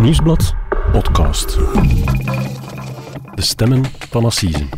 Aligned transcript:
Nieuwsblad 0.00 0.54
podcast. 0.92 1.54
De 3.34 3.42
stemmen 3.42 3.84
van 4.10 4.24
Assise. 4.24 4.68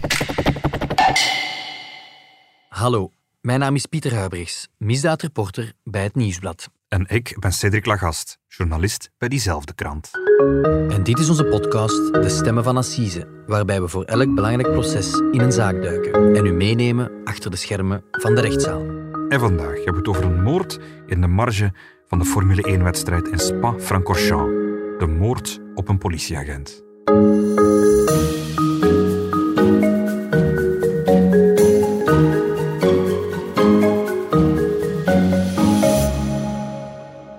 Hallo, 2.69 3.11
mijn 3.41 3.61
naam 3.61 3.75
is 3.75 3.87
Pieter 3.87 4.15
Huibrechts, 4.15 4.69
misdaadreporter 4.79 5.73
bij 5.85 6.03
het 6.03 6.15
Nieuwsblad. 6.15 6.69
En 6.89 7.05
ik 7.09 7.37
ben 7.39 7.53
Cedric 7.53 7.87
Lagast, 7.87 8.39
journalist 8.49 9.11
bij 9.19 9.29
diezelfde 9.29 9.75
krant. 9.75 10.11
En 10.89 11.03
dit 11.03 11.19
is 11.19 11.29
onze 11.29 11.45
podcast 11.45 12.13
De 12.13 12.29
Stemmen 12.29 12.65
van 12.65 12.77
Assise, 12.77 13.29
waarbij 13.47 13.81
we 13.81 13.89
voor 13.89 14.05
elk 14.05 14.35
belangrijk 14.35 14.73
proces 14.73 15.13
in 15.13 15.41
een 15.41 15.53
zaak 15.53 15.83
duiken 15.83 16.35
en 16.35 16.47
u 16.47 16.53
meenemen 16.53 17.11
achter 17.25 17.51
de 17.51 17.57
schermen 17.57 18.05
van 18.11 18.35
de 18.35 18.41
rechtszaal. 18.41 18.83
En 19.29 19.41
vandaag 19.41 19.75
hebben 19.75 19.93
we 19.93 19.99
het 19.99 20.09
over 20.09 20.25
een 20.25 20.43
moord 20.43 20.79
in 21.07 21.21
de 21.21 21.27
marge 21.27 21.73
van 22.07 22.19
de 22.19 22.25
Formule 22.25 22.79
1-wedstrijd 22.79 23.29
in 23.29 23.39
Spa-Francorchamps. 23.39 24.72
De 24.99 25.07
moord 25.19 25.61
op 25.75 25.89
een 25.89 25.99
politieagent. 25.99 26.83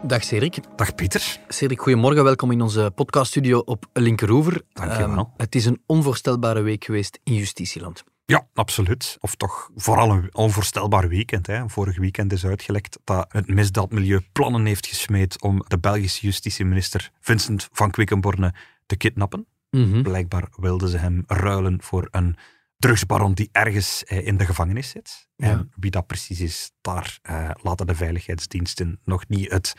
Dag 0.02 0.24
Cedric. 0.24 0.58
Dag 0.76 0.96
Pieter. 0.96 1.38
Cedric, 1.48 1.80
goedemorgen. 1.80 2.24
Welkom 2.24 2.52
in 2.52 2.62
onze 2.62 2.92
podcaststudio 2.96 3.60
op 3.60 3.86
Linkeroever. 3.94 4.62
Dankjewel. 4.74 5.18
Ehm, 5.18 5.26
het 5.38 5.56
is 5.56 5.66
een 5.66 5.82
onvoorstelbare 5.86 6.62
week 6.62 6.84
geweest 6.84 7.20
in 7.24 7.34
justitieland. 7.34 8.04
Ja, 8.26 8.48
absoluut. 8.54 9.18
Of 9.20 9.36
toch 9.36 9.70
vooral 9.76 10.12
een 10.12 10.36
onvoorstelbaar 10.36 11.08
weekend. 11.08 11.48
Hè. 11.48 11.70
Vorig 11.70 11.98
weekend 11.98 12.32
is 12.32 12.46
uitgelekt 12.46 13.00
dat 13.04 13.26
het 13.32 13.48
misdaadmilieu 13.48 14.22
plannen 14.32 14.66
heeft 14.66 14.88
gesmeed 14.88 15.42
om 15.42 15.64
de 15.68 15.80
Belgische 15.80 16.26
justitieminister 16.26 17.12
Vincent 17.20 17.70
van 17.72 17.92
Quickenborne 17.92 18.54
te 18.86 18.96
kidnappen. 18.96 19.48
Mhm. 19.70 20.02
Blijkbaar 20.02 20.48
wilden 20.56 20.90
ze 20.90 20.98
hem 20.98 21.24
ruilen 21.28 21.82
voor 21.82 22.08
een 22.12 22.36
drugsbaron 22.78 23.34
die 23.34 23.50
ergens 23.52 24.04
eh, 24.04 24.28
in 24.28 24.38
de 24.38 24.46
gevangenis 24.46 24.90
zit. 24.90 25.28
Ja. 25.36 25.50
En 25.50 25.72
wie 25.76 25.92
dat 25.92 26.08
precies 26.08 26.40
is, 26.40 26.72
daar 26.82 27.20
eh, 27.22 27.50
laten 27.62 27.88
de 27.88 27.96
veiligheidsdiensten 27.96 29.00
nog 29.04 29.28
niet 29.28 29.52
het 29.52 29.74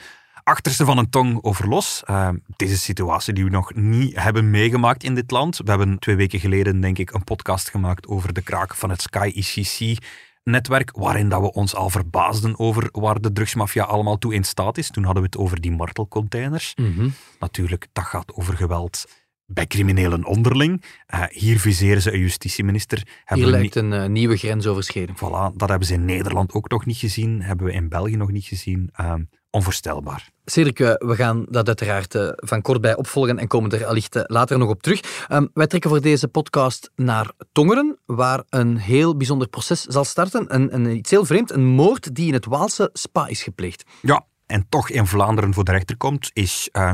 achterste 0.45 0.85
van 0.85 0.99
een 0.99 1.11
tong 1.11 1.39
over 1.43 1.69
los. 1.69 2.03
Eh, 2.05 2.29
deze 2.57 2.79
situatie 2.79 3.33
die 3.33 3.45
we 3.45 3.51
nog 3.51 3.75
niet 3.75 4.21
hebben 4.21 4.51
meegemaakt 4.51 5.05
in 5.05 5.15
dit 5.15 5.31
land. 5.31 5.57
We 5.57 5.71
hebben 5.71 5.99
twee 5.99 6.17
weken 6.17 6.41
geleden, 6.41 6.81
denk 6.81 6.99
ik, 6.99 7.11
een 7.11 7.25
podcast 7.25 7.71
gemaakt 7.71 8.07
over 8.07 8.33
de 8.33 8.43
kraak 8.43 8.75
van 8.75 8.91
het 8.91 9.03
Sky 9.03 9.33
ICC 9.35 9.99
netwerk, 10.45 10.91
waarin 10.97 11.29
dat 11.29 11.41
we 11.41 11.53
ons 11.53 11.75
al 11.75 11.91
verbaasden 11.91 12.59
over 12.59 12.89
waar 12.93 13.21
de 13.21 13.33
drugsmafia 13.33 13.85
allemaal 13.85 14.19
toe 14.19 14.35
in 14.35 14.45
staat 14.45 14.79
is. 14.79 14.91
Toen 14.91 15.05
hadden 15.05 15.23
we 15.23 15.29
het 15.29 15.39
over 15.39 15.61
die 15.61 15.73
martelcontainers. 15.73 16.75
Mhm. 16.75 17.09
Natuurlijk, 17.39 17.87
dat 17.93 18.05
gaat 18.05 18.35
over 18.35 18.57
geweld 18.57 19.05
bij 19.47 19.67
criminelen 19.67 20.25
onderling. 20.25 20.83
Eh, 21.07 21.23
hier 21.29 21.59
viseren 21.59 22.03
ze 22.03 22.13
een 22.13 22.19
justitieminister. 22.19 22.99
Hier 22.99 23.23
Hebben 23.25 23.47
we 23.47 23.53
lijkt 23.53 23.75
een 23.75 23.93
eh, 23.93 24.09
nieuwe 24.09 24.37
grens 24.37 24.67
overschreden. 24.67 25.17
Voilà, 25.17 25.57
dat 25.57 25.69
hebben 25.69 25.89
ze 25.89 25.95
in 25.95 26.05
Nederland 26.05 26.53
ook 26.53 26.69
nog 26.69 26.87
niet 26.87 26.97
gezien. 26.97 27.43
Hebben 27.43 27.67
we 27.67 27.73
in 27.73 27.89
België 27.89 28.17
nog 28.17 28.31
niet 28.31 28.45
gezien. 28.45 28.91
Ehm, 28.93 29.23
onvoorstelbaar. 29.55 30.29
Cedric, 30.45 30.79
we 30.79 31.15
gaan 31.15 31.47
dat 31.49 31.67
uiteraard 31.67 32.15
eh, 32.15 32.29
van 32.35 32.63
kort 32.63 32.81
bij 32.81 32.97
opvolgen 32.97 33.39
en 33.39 33.47
komen 33.49 33.71
er 33.71 33.87
allicht 33.87 34.17
eh, 34.17 34.23
later 34.27 34.59
nog 34.59 34.69
op 34.69 34.83
terug. 34.83 35.27
Ehm, 35.29 35.47
wij 35.53 35.67
trekken 35.67 35.91
voor 35.91 36.01
deze 36.01 36.29
podcast 36.29 36.91
naar 36.97 37.31
Tongeren, 37.53 37.99
waar 38.07 38.43
een 38.49 38.77
heel 38.77 39.17
bijzonder 39.17 39.49
proces 39.49 39.83
zal 39.83 40.05
starten. 40.05 40.55
Een, 40.55 40.75
een, 40.75 40.97
iets 40.97 41.11
heel 41.11 41.25
vreemd, 41.25 41.51
een 41.53 41.65
moord 41.67 42.15
die 42.15 42.27
in 42.27 42.33
het 42.33 42.45
Waalse 42.47 42.91
Spa 42.93 43.27
is 43.27 43.43
gepleegd. 43.43 43.85
Ja, 44.03 44.25
en 44.47 44.67
toch 44.69 44.91
in 44.91 45.07
Vlaanderen 45.07 45.55
voor 45.55 45.65
de 45.65 45.73
rechter 45.73 45.97
komt, 45.97 46.31
is 46.33 46.69
eh, 46.73 46.91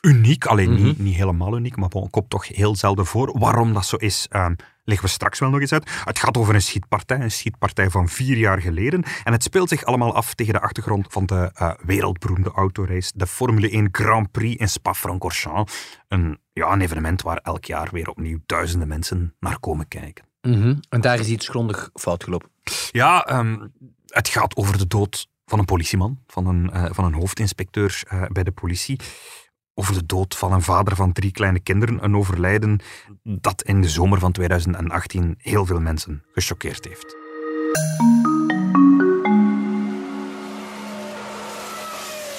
uniek. 0.00 0.46
Alleen 0.46 0.72
Mhm. 0.72 0.82
niet, 0.82 0.98
niet 0.98 1.14
helemaal 1.16 1.56
uniek, 1.56 1.76
maar 1.76 1.88
komt 1.88 2.30
toch 2.30 2.48
heel 2.48 2.76
zelden 2.76 3.06
voor. 3.06 3.38
Waarom 3.38 3.72
dat 3.72 3.86
zo 3.86 3.96
is, 3.96 4.26
ehm, 4.30 4.54
leggen 4.88 5.06
we 5.06 5.12
straks 5.12 5.38
wel 5.38 5.50
nog 5.50 5.60
eens 5.60 5.72
uit. 5.72 5.90
Het 6.04 6.18
gaat 6.18 6.36
over 6.36 6.54
een 6.54 6.62
schietpartij, 6.62 7.20
een 7.20 7.30
schietpartij 7.30 7.90
van 7.90 8.08
vier 8.08 8.36
jaar 8.36 8.60
geleden. 8.60 9.02
En 9.24 9.32
het 9.32 9.42
speelt 9.42 9.68
zich 9.68 9.84
allemaal 9.84 10.14
af 10.14 10.34
tegen 10.34 10.52
de 10.52 10.60
achtergrond 10.60 11.06
van 11.10 11.26
de 11.26 11.50
eh, 11.54 11.70
wereldberoemde 11.84 12.50
autorace, 12.50 13.12
de 13.14 13.26
Formule 13.26 13.70
1 13.70 13.88
Grand 13.92 14.30
Prix 14.30 14.60
in 14.60 14.68
Spa-Francorchamps. 14.68 16.00
Een, 16.08 16.38
ja, 16.52 16.72
een 16.72 16.80
evenement 16.80 17.22
waar 17.22 17.36
elk 17.42 17.64
jaar 17.64 17.88
weer 17.92 18.08
opnieuw 18.08 18.38
duizenden 18.46 18.88
mensen 18.88 19.34
naar 19.40 19.58
komen 19.58 19.88
kijken. 19.88 20.24
En 20.88 21.00
daar 21.00 21.18
is 21.18 21.28
iets 21.28 21.48
grondig 21.48 21.90
fout 21.94 22.24
gelopen. 22.24 22.50
Ja, 22.90 23.24
ehm, 23.24 23.56
het 24.06 24.28
gaat 24.28 24.56
over 24.56 24.78
de 24.78 24.86
dood 24.86 25.28
van 25.46 25.58
een 25.58 25.64
politieman, 25.64 26.18
van 26.26 26.46
een, 26.46 26.70
eh, 26.70 26.84
van 26.90 27.04
een 27.04 27.14
hoofdinspecteur 27.14 28.02
eh, 28.08 28.22
bij 28.28 28.42
de 28.42 28.52
politie. 28.52 29.00
Over 29.80 29.94
de 29.94 30.06
dood 30.06 30.34
van 30.34 30.52
een 30.52 30.62
vader 30.62 30.96
van 30.96 31.12
drie 31.12 31.32
kleine 31.32 31.60
kinderen. 31.60 32.04
Een 32.04 32.16
overlijden 32.16 32.80
dat 33.22 33.62
in 33.62 33.80
de 33.80 33.88
zomer 33.88 34.18
van 34.18 34.32
2018 34.32 35.34
heel 35.38 35.66
veel 35.66 35.80
mensen 35.80 36.22
gechoqueerd 36.32 36.84
heeft. 36.84 37.16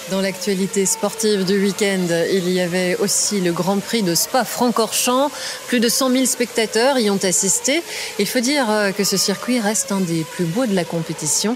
Dans 0.09 0.21
l'actualité 0.21 0.85
sportive 0.85 1.43
du 1.43 1.59
week-end, 1.59 2.09
il 2.31 2.49
y 2.49 2.59
avait 2.59 2.99
aussi 2.99 3.41
le 3.41 3.53
Grand 3.53 3.83
Prix 3.83 4.03
de 4.03 4.15
Spa-Francorchamps. 4.15 5.31
Plus 5.67 5.79
de 5.79 5.89
100 5.89 6.09
000 6.09 6.25
spectateurs 6.25 6.97
y 6.99 7.09
ont 7.09 7.23
assisté. 7.23 7.81
Il 8.17 8.27
faut 8.27 8.43
dire 8.43 8.69
euh, 8.69 8.91
que 8.91 9.03
ce 9.03 9.17
circuit 9.17 9.59
reste 9.59 9.91
un 9.91 10.01
des 10.01 10.25
plus 10.35 10.45
beaux 10.45 10.65
de 10.65 10.75
la 10.75 10.83
compétition. 10.83 11.55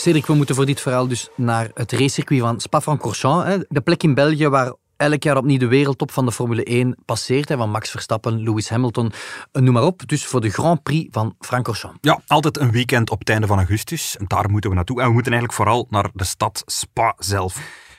Cedric, 0.00 0.26
we 0.26 0.34
moeten 0.34 0.54
voor 0.54 0.66
dit 0.66 0.80
verhaal 0.80 1.08
dus 1.08 1.28
naar 1.36 1.70
het 1.74 1.92
racecircuit 1.92 2.40
van 2.40 2.60
Spa-Francorchamps. 2.60 3.64
De 3.68 3.80
plek 3.80 4.02
in 4.02 4.14
België 4.14 4.48
waar 4.48 4.74
elk 4.96 5.22
jaar 5.22 5.36
opnieuw 5.36 5.58
de 5.58 5.66
wereldtop 5.66 6.10
van 6.10 6.24
de 6.24 6.32
Formule 6.32 6.64
1 6.64 6.96
passeert. 7.04 7.48
hè, 7.48 7.56
Van 7.56 7.70
Max 7.70 7.90
Verstappen, 7.90 8.42
Lewis 8.42 8.68
Hamilton, 8.68 9.12
eh, 9.52 9.62
noem 9.62 9.74
maar 9.74 9.82
op. 9.82 10.08
Dus 10.08 10.26
voor 10.26 10.40
de 10.40 10.50
Grand 10.50 10.82
Prix 10.82 11.08
van 11.10 11.34
Francorchamps. 11.38 11.98
Ja, 12.00 12.20
altijd 12.26 12.58
een 12.58 12.70
weekend 12.70 13.10
op 13.10 13.18
het 13.18 13.28
einde 13.28 13.46
van 13.46 13.56
augustus. 13.56 14.16
Daar 14.26 14.50
moeten 14.50 14.70
we 14.70 14.76
naartoe. 14.76 15.00
En 15.00 15.06
we 15.06 15.12
moeten 15.12 15.32
eigenlijk 15.32 15.62
vooral 15.62 15.86
naar 15.90 16.10
de 16.14 16.24
stad 16.24 16.62
Spa 16.66 17.14
zelf. 17.18 17.54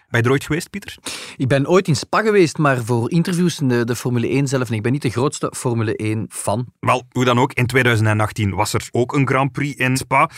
Ben 0.09 0.19
je 0.19 0.25
er 0.25 0.31
ooit 0.31 0.43
geweest, 0.43 0.69
Pieter? 0.69 0.97
Ik 1.37 1.47
ben 1.47 1.67
ooit 1.67 1.87
in 1.87 1.95
Spa 1.95 2.21
geweest, 2.21 2.57
maar 2.57 2.83
voor 2.83 3.11
interviews 3.11 3.59
in 3.59 3.67
de, 3.67 3.85
de 3.85 3.95
Formule 3.95 4.27
1 4.27 4.47
zelf. 4.47 4.69
En 4.69 4.75
ik 4.75 4.81
ben 4.81 4.91
niet 4.91 5.01
de 5.01 5.09
grootste 5.09 5.53
Formule 5.55 5.95
1 5.95 6.25
fan. 6.29 6.65
Wel, 6.79 7.03
hoe 7.11 7.25
dan 7.25 7.39
ook, 7.39 7.53
in 7.53 7.65
2018 7.65 8.55
was 8.55 8.73
er 8.73 8.87
ook 8.91 9.13
een 9.13 9.27
Grand 9.27 9.51
Prix 9.51 9.79
in 9.79 9.97
Spa. 9.97 10.29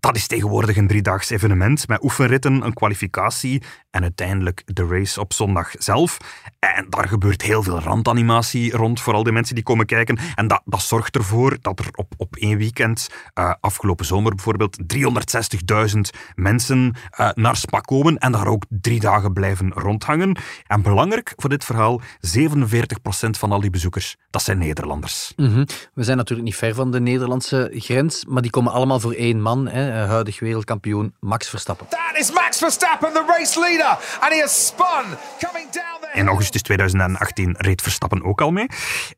Dat 0.00 0.16
is 0.16 0.26
tegenwoordig 0.26 0.76
een 0.76 0.86
driedaags 0.86 1.30
evenement 1.30 1.88
met 1.88 2.02
oefenritten, 2.02 2.64
een 2.64 2.72
kwalificatie 2.72 3.62
en 3.90 4.02
uiteindelijk 4.02 4.62
de 4.64 4.86
race 4.86 5.20
op 5.20 5.32
zondag 5.32 5.70
zelf. 5.78 6.16
En 6.58 6.86
daar 6.88 7.08
gebeurt 7.08 7.42
heel 7.42 7.62
veel 7.62 7.80
randanimatie 7.80 8.76
rond, 8.76 9.00
vooral 9.00 9.22
de 9.22 9.32
mensen 9.32 9.54
die 9.54 9.64
komen 9.64 9.86
kijken. 9.86 10.18
En 10.34 10.46
dat, 10.46 10.62
dat 10.64 10.82
zorgt 10.82 11.16
ervoor 11.16 11.58
dat 11.60 11.78
er 11.78 11.88
op, 11.92 12.12
op 12.16 12.36
één 12.36 12.58
weekend, 12.58 13.08
eh, 13.34 13.52
afgelopen 13.60 14.06
zomer 14.06 14.34
bijvoorbeeld, 14.34 14.78
360.000 14.86 16.10
mensen 16.34 16.94
eh, 17.10 17.30
naar 17.34 17.56
Spa 17.56 17.80
komen 17.80 18.18
en 18.18 18.32
daar 18.32 18.46
ook 18.46 18.64
drie 18.68 19.00
dagen 19.00 19.32
blijven 19.32 19.72
rondhangen. 19.72 20.36
En 20.66 20.82
belangrijk 20.82 21.32
voor 21.36 21.50
dit 21.50 21.64
verhaal, 21.64 22.00
47% 22.20 23.38
van 23.38 23.52
al 23.52 23.60
die 23.60 23.70
bezoekers, 23.70 24.16
dat 24.30 24.42
zijn 24.42 24.58
Nederlanders. 24.58 25.32
Mhm. 25.36 25.64
We 25.94 26.02
zijn 26.02 26.16
natuurlijk 26.16 26.48
niet 26.48 26.56
ver 26.56 26.74
van 26.74 26.90
de 26.90 27.00
Nederlandse 27.00 27.70
grens, 27.74 28.24
maar 28.24 28.42
die 28.42 28.50
komen 28.50 28.72
allemaal 28.72 29.00
voor 29.00 29.12
één 29.12 29.40
man. 29.40 29.68
Hè, 29.68 29.87
eh, 29.88 30.08
huidig 30.08 30.40
wereldkampioen 30.40 31.14
Max 31.20 31.48
Verstappen. 31.48 31.86
That 31.88 32.16
is 32.16 32.32
Max 32.32 32.58
Verstappen, 32.58 33.12
the 33.12 33.24
race 33.26 33.60
leader, 33.60 33.98
and 34.20 34.32
he 34.32 34.40
has 34.40 34.66
spun, 34.66 35.04
coming 35.40 35.70
down 35.70 36.00
the 36.00 36.08
In 36.12 36.28
augustus 36.28 36.62
2018 36.62 37.54
reed 37.58 37.82
Verstappen 37.82 38.24
ook 38.24 38.40
al 38.40 38.50
mee. 38.50 38.66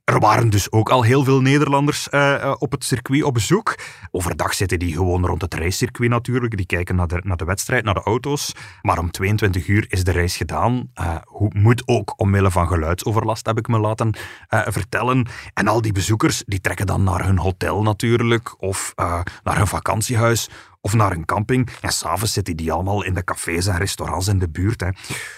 Er 0.05 0.21
waren 0.21 0.51
dus 0.51 0.73
ook 0.73 0.91
al 0.91 1.03
heel 1.03 1.25
veel 1.25 1.41
Nederlanders 1.41 2.09
eh, 2.09 2.35
eh, 2.35 2.55
op 2.59 2.73
het 2.73 2.85
circuit 2.85 3.23
op 3.23 3.35
bezoek. 3.35 3.75
Overdag 4.11 4.55
zitten 4.55 4.79
die 4.79 4.93
gewoon 4.93 5.27
rond 5.27 5.43
het 5.43 5.55
racecircuit 5.55 6.11
natuurlijk. 6.11 6.57
Die 6.57 6.67
kijken 6.67 6.97
naar 6.97 7.07
de, 7.07 7.21
naar 7.25 7.37
de 7.37 7.45
wedstrijd, 7.45 7.85
naar 7.85 7.95
de 7.95 8.03
auto's. 8.03 8.53
Maar 8.83 8.99
om 8.99 9.11
22 9.11 9.67
uur 9.67 9.87
is 9.89 10.05
de 10.05 10.13
race 10.13 10.37
gedaan. 10.37 10.91
Eh, 10.95 11.17
hoe 11.25 11.51
moet 11.55 11.83
ook 11.87 12.15
omwille 12.17 12.51
van 12.51 12.69
geluidsoverlast, 12.69 13.47
heb 13.47 13.59
ik 13.59 13.69
me 13.69 13.79
laten 13.79 14.15
eh, 14.49 14.61
vertellen. 14.67 15.27
En 15.55 15.69
al 15.69 15.81
die 15.81 15.93
bezoekers 15.93 16.43
die 16.47 16.61
trekken 16.61 16.87
dan 16.87 17.03
naar 17.05 17.25
hun 17.25 17.39
hotel 17.39 17.83
natuurlijk. 17.83 18.63
Of 18.63 18.93
eh, 18.97 19.21
naar 19.43 19.57
hun 19.57 19.67
vakantiehuis. 19.67 20.49
Of 20.83 20.95
naar 20.95 21.13
een 21.13 21.25
camping. 21.25 21.69
En 21.81 21.93
s'avonds 21.93 22.33
zitten 22.33 22.57
die 22.57 22.73
allemaal 22.73 23.05
in 23.05 23.15
de 23.15 23.25
cafés 23.25 23.67
en 23.67 23.77
restaurants 23.77 24.29
in 24.29 24.39
de 24.39 24.49
buurt. 24.49 24.81
Hè. 24.81 24.89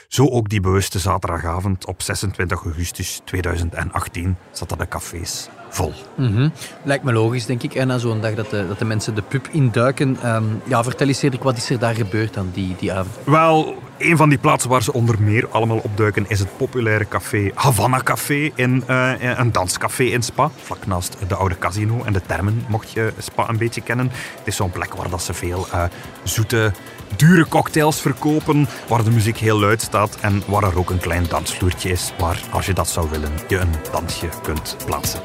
Zo 0.08 0.28
ook 0.28 0.48
die 0.48 0.60
bewuste 0.60 0.98
zaterdagavond 0.98 1.86
op 1.86 2.02
26 2.02 2.64
augustus 2.64 3.20
2018 3.24 4.36
zaten 4.50 4.78
de 4.78 4.88
cafés 4.88 5.48
vol. 5.68 5.92
Mhm. 6.16 6.48
Lijkt 6.82 7.04
me 7.04 7.12
logisch, 7.12 7.46
denk 7.46 7.62
ik. 7.62 7.74
En 7.74 7.86
na 7.86 7.98
zo'n 7.98 8.20
dag 8.20 8.34
dat 8.34 8.50
de, 8.50 8.66
dat 8.68 8.78
de 8.78 8.84
mensen 8.84 9.14
de 9.14 9.22
pub 9.22 9.48
induiken. 9.50 10.16
Ehm 10.22 10.44
ja, 10.64 10.82
vertel 10.82 11.06
eens, 11.06 11.18
Cedric, 11.18 11.42
wat 11.42 11.56
is 11.56 11.70
er 11.70 11.78
daar 11.78 11.94
gebeurd 11.94 12.34
dan 12.34 12.50
die, 12.52 12.76
die 12.78 12.92
avond? 12.92 13.16
Wel, 13.24 13.82
Een 13.98 14.16
van 14.16 14.28
die 14.28 14.38
plaatsen 14.38 14.70
waar 14.70 14.82
ze 14.82 14.92
onder 14.92 15.22
meer 15.22 15.48
allemaal 15.48 15.78
opduiken 15.78 16.24
is 16.28 16.38
het 16.38 16.56
populaire 16.56 17.08
café 17.08 17.50
Havana 17.54 18.00
Café, 18.02 18.50
in, 18.54 18.84
uh, 18.88 19.38
een 19.38 19.52
danscafé 19.52 20.02
in 20.02 20.22
Spa, 20.22 20.50
vlak 20.62 20.86
naast 20.86 21.16
de 21.28 21.34
oude 21.34 21.58
casino 21.58 22.02
en 22.04 22.12
de 22.12 22.22
termen, 22.26 22.64
mocht 22.68 22.90
je 22.90 23.12
Spa 23.18 23.48
een 23.48 23.56
beetje 23.56 23.80
kennen. 23.80 24.10
Het 24.10 24.46
is 24.46 24.56
zo'n 24.56 24.70
plek 24.70 24.94
waar 24.94 25.10
dat 25.10 25.22
ze 25.22 25.34
veel 25.34 25.66
uh, 25.74 25.84
zoete, 26.22 26.72
dure 27.16 27.48
cocktails 27.48 28.00
verkopen, 28.00 28.68
waar 28.88 29.04
de 29.04 29.10
muziek 29.10 29.38
heel 29.38 29.58
luid 29.58 29.82
staat 29.82 30.16
en 30.20 30.42
waar 30.46 30.62
er 30.62 30.78
ook 30.78 30.90
een 30.90 31.00
klein 31.00 31.26
dansvloertje 31.28 31.90
is, 31.90 32.12
waar, 32.18 32.42
als 32.50 32.66
je 32.66 32.72
dat 32.72 32.88
zou 32.88 33.10
willen, 33.10 33.32
je 33.48 33.58
een 33.58 33.74
dansje 33.92 34.28
kunt 34.42 34.76
plaatsen. 34.86 35.20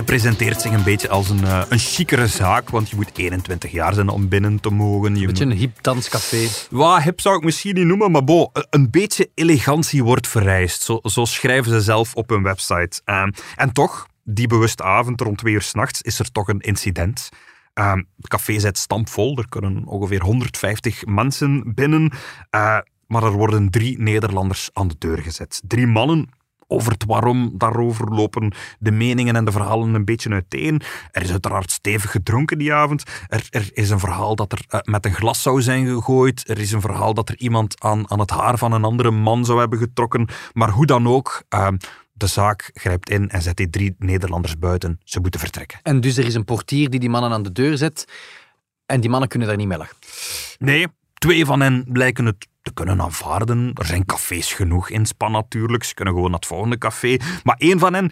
Presenteert 0.00 0.60
zich 0.60 0.72
een 0.72 0.82
beetje 0.82 1.08
als 1.08 1.30
een, 1.30 1.40
uh, 1.40 1.62
een 1.68 1.78
chicere 1.78 2.26
zaak, 2.26 2.70
want 2.70 2.90
je 2.90 2.96
moet 2.96 3.10
21 3.18 3.70
jaar 3.70 3.94
zijn 3.94 4.08
om 4.08 4.28
binnen 4.28 4.60
te 4.60 4.70
mogen. 4.70 5.16
Een 5.16 5.26
beetje 5.26 5.44
een 5.44 5.52
hip 5.52 5.82
danscafé. 5.82 6.48
Wat 6.70 7.02
hip 7.02 7.20
zou 7.20 7.36
ik 7.36 7.44
misschien 7.44 7.74
niet 7.74 7.86
noemen, 7.86 8.10
maar 8.10 8.24
bo, 8.24 8.50
een 8.70 8.90
beetje 8.90 9.30
elegantie 9.34 10.04
wordt 10.04 10.28
vereist. 10.28 10.82
Zo, 10.82 11.00
zo 11.02 11.24
schrijven 11.24 11.72
ze 11.72 11.80
zelf 11.80 12.14
op 12.14 12.28
hun 12.28 12.42
website. 12.42 13.00
Uh, 13.04 13.26
en 13.56 13.72
toch, 13.72 14.06
die 14.24 14.46
bewuste 14.46 14.82
avond 14.82 15.20
rond 15.20 15.38
twee 15.38 15.54
uur 15.54 15.62
s'nachts 15.62 16.02
is 16.02 16.18
er 16.18 16.32
toch 16.32 16.48
een 16.48 16.60
incident. 16.60 17.28
Uh, 17.74 17.92
het 17.92 18.28
café 18.28 18.58
zit 18.58 18.78
stampvol, 18.78 19.38
er 19.38 19.48
kunnen 19.48 19.86
ongeveer 19.86 20.22
150 20.22 21.06
mensen 21.06 21.74
binnen. 21.74 22.12
Uh, 22.54 22.78
maar 23.06 23.22
er 23.22 23.32
worden 23.32 23.70
drie 23.70 23.98
Nederlanders 24.00 24.70
aan 24.72 24.88
de 24.88 24.96
deur 24.98 25.18
gezet. 25.18 25.62
Drie 25.66 25.86
mannen 25.86 26.28
over 26.72 26.92
het 26.92 27.04
waarom 27.06 27.52
daarover 27.54 28.14
lopen 28.14 28.52
de 28.78 28.90
meningen 28.90 29.36
en 29.36 29.44
de 29.44 29.52
verhalen 29.52 29.94
een 29.94 30.04
beetje 30.04 30.30
uiteen. 30.30 30.82
Er 31.10 31.22
is 31.22 31.30
uiteraard 31.30 31.70
stevig 31.70 32.10
gedronken 32.10 32.58
die 32.58 32.72
avond. 32.72 33.02
Er, 33.28 33.46
er 33.50 33.70
is 33.72 33.90
een 33.90 33.98
verhaal 33.98 34.36
dat 34.36 34.52
er 34.52 34.64
uh, 34.70 34.80
met 34.80 35.04
een 35.04 35.14
glas 35.14 35.42
zou 35.42 35.62
zijn 35.62 35.86
gegooid. 35.86 36.48
Er 36.48 36.58
is 36.58 36.72
een 36.72 36.80
verhaal 36.80 37.14
dat 37.14 37.28
er 37.28 37.36
iemand 37.38 37.80
aan, 37.80 38.10
aan 38.10 38.20
het 38.20 38.30
haar 38.30 38.58
van 38.58 38.72
een 38.72 38.84
andere 38.84 39.10
man 39.10 39.44
zou 39.44 39.58
hebben 39.58 39.78
getrokken. 39.78 40.28
Maar 40.52 40.70
hoe 40.70 40.86
dan 40.86 41.08
ook. 41.08 41.42
Uh, 41.54 41.68
de 42.12 42.26
zaak 42.26 42.70
grijpt 42.74 43.10
in 43.10 43.28
en 43.28 43.42
zet 43.42 43.56
die 43.56 43.70
drie 43.70 43.94
Nederlanders 43.98 44.58
buiten. 44.58 45.00
Ze 45.04 45.20
moeten 45.20 45.40
vertrekken. 45.40 45.78
En 45.82 46.00
dus 46.00 46.16
er 46.16 46.24
is 46.24 46.34
een 46.34 46.44
portier 46.44 46.90
die 46.90 47.00
die 47.00 47.10
mannen 47.10 47.32
aan 47.32 47.42
de 47.42 47.52
deur 47.52 47.76
zet. 47.76 48.04
En 48.86 49.00
die 49.00 49.10
mannen 49.10 49.28
kunnen 49.28 49.48
daar 49.48 49.56
niet 49.56 49.66
mee 49.66 49.78
lachen. 49.78 49.96
Nee, 50.58 50.86
twee 51.22 51.44
van 51.44 51.60
hen 51.60 51.84
blijken 51.88 52.26
het 52.26 52.48
te 52.62 52.72
kunnen 52.72 53.00
aanvaarden. 53.00 53.70
Er 53.74 53.86
zijn 53.86 54.04
cafés 54.06 54.52
genoeg 54.52 54.90
in 54.90 55.06
Spa 55.06 55.28
natuurlijk. 55.28 55.84
Ze 55.84 55.94
kunnen 55.94 56.14
gewoon 56.14 56.30
naar 56.30 56.38
het 56.38 56.48
volgende 56.48 56.78
café. 56.78 57.16
Maar 57.42 57.56
één 57.58 57.78
van 57.78 57.94
hen, 57.94 58.10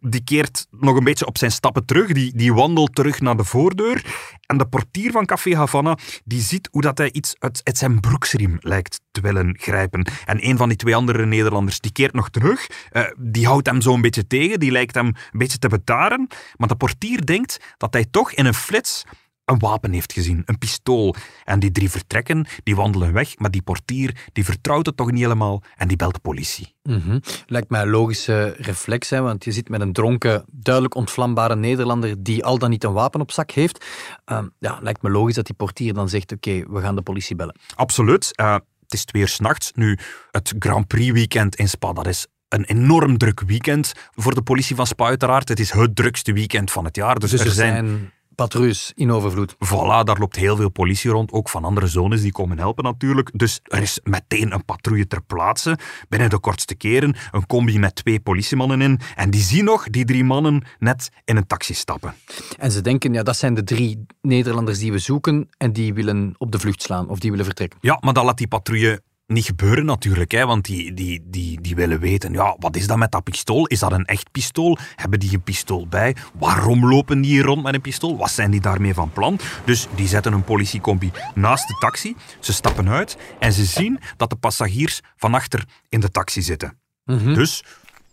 die 0.00 0.24
keert 0.24 0.66
nog 0.70 0.96
een 0.96 1.04
beetje 1.04 1.26
op 1.26 1.38
zijn 1.38 1.50
stappen 1.50 1.84
terug. 1.84 2.12
Die, 2.12 2.36
die 2.36 2.54
wandelt 2.54 2.94
terug 2.94 3.20
naar 3.20 3.36
de 3.36 3.44
voordeur. 3.44 4.04
En 4.46 4.58
de 4.58 4.66
portier 4.66 5.10
van 5.10 5.26
Café 5.26 5.56
Havana, 5.56 5.98
die 6.24 6.40
ziet 6.40 6.68
hoe 6.70 6.82
dat 6.82 6.98
hij 6.98 7.12
iets 7.12 7.34
uit, 7.38 7.60
uit 7.64 7.78
zijn 7.78 8.00
broeksriem 8.00 8.56
lijkt 8.60 9.00
te 9.10 9.20
willen 9.20 9.56
grijpen. 9.60 10.06
En 10.24 10.46
een 10.48 10.56
van 10.56 10.68
die 10.68 10.78
twee 10.78 10.96
andere 10.96 11.26
Nederlanders, 11.26 11.80
die 11.80 11.92
keert 11.92 12.12
nog 12.12 12.30
terug. 12.30 12.70
Uh, 12.92 13.02
die 13.18 13.46
houdt 13.46 13.66
hem 13.66 13.80
zo 13.80 13.94
een 13.94 14.00
beetje 14.00 14.26
tegen. 14.26 14.60
Die 14.60 14.70
lijkt 14.70 14.94
hem 14.94 15.06
een 15.06 15.38
beetje 15.38 15.58
te 15.58 15.68
betaren. 15.68 16.26
Maar 16.56 16.68
de 16.68 16.76
portier 16.76 17.26
denkt 17.26 17.74
dat 17.76 17.92
hij 17.92 18.06
toch 18.10 18.32
in 18.32 18.46
een 18.46 18.54
flits 18.54 19.04
een 19.44 19.58
wapen 19.58 19.92
heeft 19.92 20.12
gezien, 20.12 20.42
een 20.44 20.58
pistool. 20.58 21.14
En 21.44 21.58
die 21.60 21.72
drie 21.72 21.90
vertrekken, 21.90 22.46
die 22.62 22.76
wandelen 22.76 23.12
weg, 23.12 23.38
maar 23.38 23.50
die 23.50 23.62
portier 23.62 24.30
die 24.32 24.44
vertrouwt 24.44 24.86
het 24.86 24.96
toch 24.96 25.10
niet 25.10 25.20
helemaal 25.20 25.62
en 25.76 25.88
die 25.88 25.96
belt 25.96 26.14
de 26.14 26.20
politie. 26.20 26.74
Mm 26.82 27.02
-hmm. 27.04 27.20
Lijkt 27.46 27.70
mij 27.70 27.82
een 27.82 27.90
logische 27.90 28.54
reflex, 28.58 29.10
hè, 29.10 29.20
want 29.20 29.44
je 29.44 29.52
zit 29.52 29.68
met 29.68 29.80
een 29.80 29.92
dronken, 29.92 30.44
duidelijk 30.50 30.94
ontvlambare 30.94 31.56
Nederlander 31.56 32.22
die 32.22 32.44
al 32.44 32.58
dan 32.58 32.70
niet 32.70 32.84
een 32.84 32.92
wapen 32.92 33.20
op 33.20 33.32
zak 33.32 33.50
heeft. 33.50 33.84
Uh, 34.32 34.38
ja, 34.58 34.78
lijkt 34.82 35.02
me 35.02 35.10
logisch 35.10 35.34
dat 35.34 35.46
die 35.46 35.54
portier 35.54 35.94
dan 35.94 36.08
zegt, 36.08 36.32
oké, 36.32 36.64
we 36.68 36.80
gaan 36.80 36.94
de 36.94 37.02
politie 37.02 37.36
bellen. 37.36 37.56
Absoluut. 37.74 38.30
Uh, 38.40 38.54
het 38.54 38.92
is 38.92 39.04
twee 39.04 39.22
uur 39.22 39.28
s'nachts. 39.28 39.72
Nu, 39.74 39.98
het 40.30 40.54
Grand 40.58 40.86
Prix 40.86 41.12
weekend 41.12 41.56
in 41.56 41.68
Spa, 41.68 41.92
dat 41.92 42.06
is 42.06 42.26
een 42.48 42.64
enorm 42.64 43.18
druk 43.18 43.40
weekend 43.40 43.92
voor 44.14 44.34
de 44.34 44.42
politie 44.42 44.76
van 44.76 44.86
Spa 44.86 45.04
uiteraard. 45.04 45.48
Het 45.48 45.60
is 45.60 45.70
het 45.70 45.96
drukste 45.96 46.32
weekend 46.32 46.70
van 46.70 46.84
het 46.84 46.96
jaar. 46.96 47.18
Dus, 47.18 47.30
dus 47.30 47.40
er, 47.40 47.46
er 47.46 47.52
zijn... 47.52 47.86
zijn 47.86 48.12
patrouilles 48.34 48.92
in 48.94 49.10
overvloed. 49.10 49.54
Voilà, 49.54 50.04
daar 50.04 50.18
loopt 50.18 50.36
heel 50.36 50.56
veel 50.56 50.70
politie 50.70 51.10
rond, 51.10 51.32
ook 51.32 51.48
van 51.48 51.64
andere 51.64 51.86
zones 51.86 52.22
die 52.22 52.32
komen 52.32 52.58
helpen 52.58 52.84
natuurlijk. 52.84 53.30
Dus 53.34 53.60
er 53.62 53.82
is 53.82 54.00
meteen 54.04 54.52
een 54.52 54.64
patrouille 54.64 55.06
ter 55.06 55.22
plaatse, 55.22 55.78
binnen 56.08 56.30
de 56.30 56.38
kortste 56.38 56.74
keren, 56.74 57.16
een 57.30 57.46
combi 57.46 57.78
met 57.78 57.94
twee 57.94 58.20
politiemannen 58.20 58.80
in. 58.80 59.00
En 59.16 59.30
die 59.30 59.42
zien 59.42 59.64
nog 59.64 59.88
die 59.90 60.04
drie 60.04 60.24
mannen 60.24 60.62
net 60.78 61.10
in 61.24 61.36
een 61.36 61.46
taxi 61.46 61.74
stappen. 61.74 62.14
En 62.58 62.70
ze 62.70 62.80
denken, 62.80 63.12
ja, 63.12 63.22
dat 63.22 63.36
zijn 63.36 63.54
de 63.54 63.64
drie 63.64 64.06
Nederlanders 64.20 64.78
die 64.78 64.92
we 64.92 64.98
zoeken 64.98 65.48
en 65.56 65.72
die 65.72 65.94
willen 65.94 66.34
op 66.38 66.52
de 66.52 66.58
vlucht 66.58 66.82
slaan 66.82 67.08
of 67.08 67.18
die 67.18 67.30
willen 67.30 67.44
vertrekken. 67.44 67.78
Ja, 67.82 67.98
maar 68.00 68.12
dan 68.12 68.24
laat 68.24 68.38
die 68.38 68.48
patrouille 68.48 69.02
niet 69.32 69.44
gebeuren 69.44 69.84
natuurlijk, 69.84 70.30
hè, 70.30 70.46
want 70.46 70.64
die, 70.64 70.94
die, 70.94 71.22
die, 71.24 71.60
die 71.60 71.74
willen 71.74 72.00
weten, 72.00 72.32
ja, 72.32 72.56
wat 72.58 72.76
is 72.76 72.86
dat 72.86 72.96
met 72.96 73.10
dat 73.10 73.24
pistool? 73.24 73.66
Is 73.66 73.78
dat 73.78 73.92
een 73.92 74.04
echt 74.04 74.30
pistool? 74.30 74.78
Hebben 74.96 75.20
die 75.20 75.32
een 75.32 75.42
pistool 75.42 75.86
bij? 75.86 76.16
Waarom 76.38 76.88
lopen 76.88 77.20
die 77.20 77.30
hier 77.30 77.44
rond 77.44 77.62
met 77.62 77.74
een 77.74 77.80
pistool? 77.80 78.16
Wat 78.16 78.30
zijn 78.30 78.50
die 78.50 78.60
daarmee 78.60 78.94
van 78.94 79.10
plan? 79.10 79.38
Dus 79.64 79.86
die 79.94 80.08
zetten 80.08 80.32
een 80.32 80.44
politiecombi 80.44 81.10
naast 81.34 81.68
de 81.68 81.76
taxi, 81.80 82.16
ze 82.40 82.52
stappen 82.52 82.88
uit 82.88 83.16
en 83.38 83.52
ze 83.52 83.64
zien 83.64 84.00
dat 84.16 84.30
de 84.30 84.36
passagiers 84.36 85.00
van 85.16 85.34
achter 85.34 85.64
in 85.88 86.00
de 86.00 86.10
taxi 86.10 86.42
zitten. 86.42 86.78
Mm 87.04 87.18
-hmm. 87.18 87.34
Dus 87.34 87.64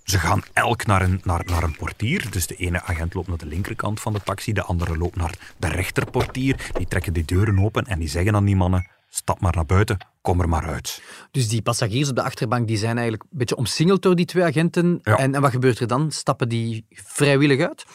ze 0.03 0.19
gaan 0.19 0.43
elk 0.53 0.85
naar 0.85 1.01
een, 1.01 1.21
naar, 1.23 1.41
naar 1.45 1.63
een 1.63 1.75
portier. 1.75 2.27
Dus 2.31 2.47
de 2.47 2.55
ene 2.55 2.81
agent 2.81 3.13
loopt 3.13 3.27
naar 3.27 3.37
de 3.37 3.45
linkerkant 3.45 3.99
van 3.99 4.13
de 4.13 4.21
taxi, 4.23 4.53
de 4.53 4.63
andere 4.63 4.97
loopt 4.97 5.15
naar 5.15 5.33
de 5.57 5.67
rechterportier. 5.67 6.69
Die 6.73 6.87
trekken 6.87 7.13
die 7.13 7.25
deuren 7.25 7.59
open 7.59 7.85
en 7.85 7.99
die 7.99 8.09
zeggen 8.09 8.35
aan 8.35 8.45
die 8.45 8.55
mannen 8.55 8.87
stap 9.09 9.41
maar 9.41 9.55
naar 9.55 9.65
buiten, 9.65 9.97
kom 10.21 10.41
er 10.41 10.49
maar 10.49 10.67
uit. 10.67 11.01
Dus 11.31 11.47
die 11.47 11.61
passagiers 11.61 12.09
op 12.09 12.15
de 12.15 12.23
achterbank 12.23 12.67
die 12.67 12.77
zijn 12.77 12.97
eigenlijk 12.97 13.23
een 13.23 13.37
beetje 13.37 13.55
omsingeld 13.55 14.01
door 14.01 14.15
die 14.15 14.25
twee 14.25 14.43
agenten. 14.43 14.99
Ja. 15.03 15.17
En, 15.17 15.35
en 15.35 15.41
wat 15.41 15.51
gebeurt 15.51 15.79
er 15.79 15.87
dan? 15.87 16.11
Stappen 16.11 16.49
die 16.49 16.85
vrijwillig 16.89 17.67
uit? 17.67 17.85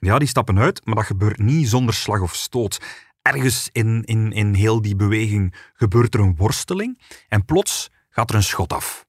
Ja, 0.00 0.18
die 0.18 0.28
stappen 0.28 0.58
uit, 0.58 0.86
maar 0.86 0.94
dat 0.94 1.04
gebeurt 1.04 1.38
niet 1.38 1.68
zonder 1.68 1.94
slag 1.94 2.20
of 2.20 2.34
stoot. 2.34 2.80
Ergens 3.22 3.68
in, 3.72 4.02
in, 4.04 4.32
in 4.32 4.54
heel 4.54 4.82
die 4.82 4.96
beweging 4.96 5.54
gebeurt 5.74 6.14
er 6.14 6.20
een 6.20 6.36
worsteling 6.36 7.00
en 7.28 7.44
plots 7.44 7.90
gaat 8.08 8.30
er 8.30 8.36
een 8.36 8.42
schot 8.42 8.72
af. 8.72 9.06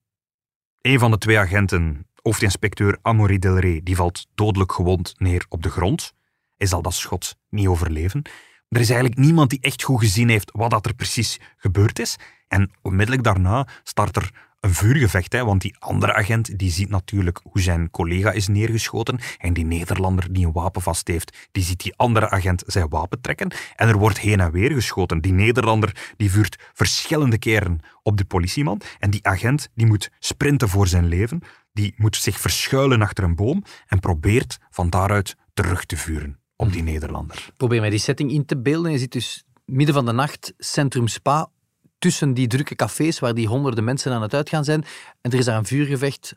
Een 0.81 0.99
van 0.99 1.11
de 1.11 1.17
twee 1.17 1.39
agenten, 1.39 2.07
hoofdinspecteur 2.21 2.97
Amaury 3.01 3.39
Delray, 3.39 3.81
die 3.83 3.95
valt 3.95 4.27
dodelijk 4.35 4.71
gewond 4.71 5.13
neer 5.17 5.45
op 5.49 5.63
de 5.63 5.69
grond. 5.69 6.13
Hij 6.57 6.67
zal 6.67 6.81
dat 6.81 6.93
schot 6.93 7.35
niet 7.49 7.67
overleven. 7.67 8.21
Er 8.69 8.79
is 8.79 8.89
eigenlijk 8.89 9.19
niemand 9.19 9.49
die 9.49 9.59
echt 9.61 9.83
goed 9.83 9.99
gezien 9.99 10.29
heeft 10.29 10.51
wat 10.53 10.69
dat 10.69 10.85
er 10.85 10.93
precies 10.93 11.39
gebeurd 11.57 11.99
is. 11.99 12.15
En 12.47 12.71
onmiddellijk 12.81 13.23
daarna 13.23 13.67
start 13.83 14.15
er 14.15 14.31
een 14.59 14.73
vuurgevecht, 14.73 15.33
hè, 15.33 15.45
want 15.45 15.61
die 15.61 15.75
andere 15.79 16.13
agent 16.13 16.59
die 16.59 16.71
ziet 16.71 16.89
natuurlijk 16.89 17.39
hoe 17.43 17.61
zijn 17.61 17.89
collega 17.89 18.31
is 18.31 18.47
neergeschoten. 18.47 19.19
En 19.37 19.53
die 19.53 19.65
Nederlander 19.65 20.33
die 20.33 20.45
een 20.45 20.51
wapen 20.51 20.81
vast 20.81 21.07
heeft, 21.07 21.47
die 21.51 21.63
ziet 21.63 21.83
die 21.83 21.95
andere 21.95 22.29
agent 22.29 22.63
zijn 22.65 22.89
wapen 22.89 23.21
trekken. 23.21 23.51
En 23.75 23.87
er 23.87 23.97
wordt 23.97 24.19
heen 24.19 24.39
en 24.39 24.51
weer 24.51 24.71
geschoten. 24.71 25.21
Die 25.21 25.33
Nederlander 25.33 26.13
die 26.17 26.31
vuurt 26.31 26.69
verschillende 26.73 27.37
keren 27.37 27.79
op 28.03 28.17
de 28.17 28.25
politieman. 28.25 28.81
En 28.99 29.09
die 29.09 29.27
agent 29.27 29.69
die 29.75 29.85
moet 29.85 30.11
sprinten 30.19 30.69
voor 30.69 30.87
zijn 30.87 31.05
leven, 31.05 31.41
die 31.73 31.93
moet 31.97 32.15
zich 32.15 32.39
verschuilen 32.39 33.01
achter 33.01 33.23
een 33.23 33.35
boom 33.35 33.63
en 33.87 33.99
probeert 33.99 34.57
van 34.69 34.89
daaruit 34.89 35.35
terug 35.53 35.85
te 35.85 35.97
vuren 35.97 36.39
op 36.59 36.71
die 36.71 36.83
Nederlander. 36.83 37.49
Probeer 37.57 37.79
mij 37.79 37.89
die 37.89 37.99
setting 37.99 38.31
in 38.31 38.45
te 38.45 38.57
beelden. 38.57 38.91
Je 38.91 38.97
zit 38.97 39.11
dus 39.11 39.43
midden 39.65 39.95
van 39.95 40.05
de 40.05 40.11
nacht, 40.11 40.53
centrum 40.57 41.07
Spa, 41.07 41.49
tussen 41.97 42.33
die 42.33 42.47
drukke 42.47 42.75
cafés 42.75 43.19
waar 43.19 43.33
die 43.33 43.47
honderden 43.47 43.83
mensen 43.83 44.11
aan 44.11 44.21
het 44.21 44.33
uitgaan 44.33 44.63
zijn. 44.63 44.85
En 45.21 45.31
er 45.31 45.37
is 45.37 45.45
daar 45.45 45.57
een 45.57 45.65
vuurgevecht 45.65 46.35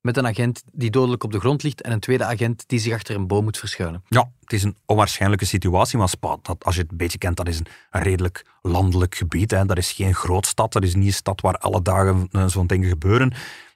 met 0.00 0.16
een 0.16 0.26
agent 0.26 0.62
die 0.72 0.90
dodelijk 0.90 1.24
op 1.24 1.32
de 1.32 1.38
grond 1.38 1.62
ligt 1.62 1.80
en 1.80 1.92
een 1.92 2.00
tweede 2.00 2.24
agent 2.24 2.64
die 2.66 2.78
zich 2.78 2.92
achter 2.92 3.14
een 3.14 3.26
boom 3.26 3.44
moet 3.44 3.58
verschuilen. 3.58 4.02
Ja, 4.08 4.30
het 4.40 4.52
is 4.52 4.62
een 4.62 4.76
onwaarschijnlijke 4.86 5.44
situatie, 5.44 5.98
maar 5.98 6.08
Spa, 6.08 6.36
dat, 6.42 6.64
als 6.64 6.74
je 6.74 6.80
het 6.80 6.90
een 6.90 6.96
beetje 6.96 7.18
kent, 7.18 7.36
dat 7.36 7.48
is 7.48 7.58
een, 7.58 7.66
een 7.90 8.02
redelijk 8.02 8.46
landelijk 8.62 9.14
gebied. 9.14 9.50
Hè. 9.50 9.66
Dat 9.66 9.78
is 9.78 9.92
geen 9.92 10.14
grootstad, 10.14 10.72
dat 10.72 10.82
is 10.82 10.94
niet 10.94 11.06
een 11.06 11.12
stad 11.12 11.40
waar 11.40 11.56
alle 11.56 11.82
dagen 11.82 12.28
uh, 12.30 12.46
zo'n 12.46 12.66
dingen 12.66 12.88
gebeuren. 12.88 13.32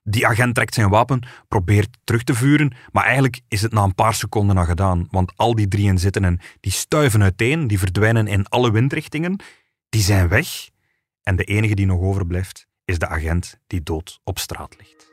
Die 0.08 0.26
agent 0.26 0.54
trekt 0.54 0.74
zijn 0.74 0.88
wapen, 0.88 1.22
probeert 1.48 1.96
terug 2.04 2.22
te 2.22 2.34
vuren, 2.34 2.72
maar 2.92 3.04
eigenlijk 3.04 3.40
is 3.48 3.62
het 3.62 3.72
na 3.72 3.82
een 3.82 3.94
paar 3.94 4.14
seconden 4.14 4.56
al 4.56 4.64
gedaan, 4.64 5.06
want 5.10 5.32
al 5.36 5.54
die 5.54 5.68
drie 5.68 5.86
inzittenden 5.86 6.40
die 6.60 6.72
stuiven 6.72 7.22
uiteen, 7.22 7.66
die 7.66 7.78
verdwijnen 7.78 8.26
in 8.26 8.48
alle 8.48 8.70
windrichtingen, 8.70 9.40
die 9.88 10.02
zijn 10.02 10.28
weg 10.28 10.68
en 11.22 11.36
de 11.36 11.44
enige 11.44 11.74
die 11.74 11.86
nog 11.86 12.00
overblijft 12.00 12.66
is 12.84 12.98
de 12.98 13.08
agent 13.08 13.58
die 13.66 13.82
dood 13.82 14.20
op 14.24 14.38
straat 14.38 14.76
ligt. 14.78 15.06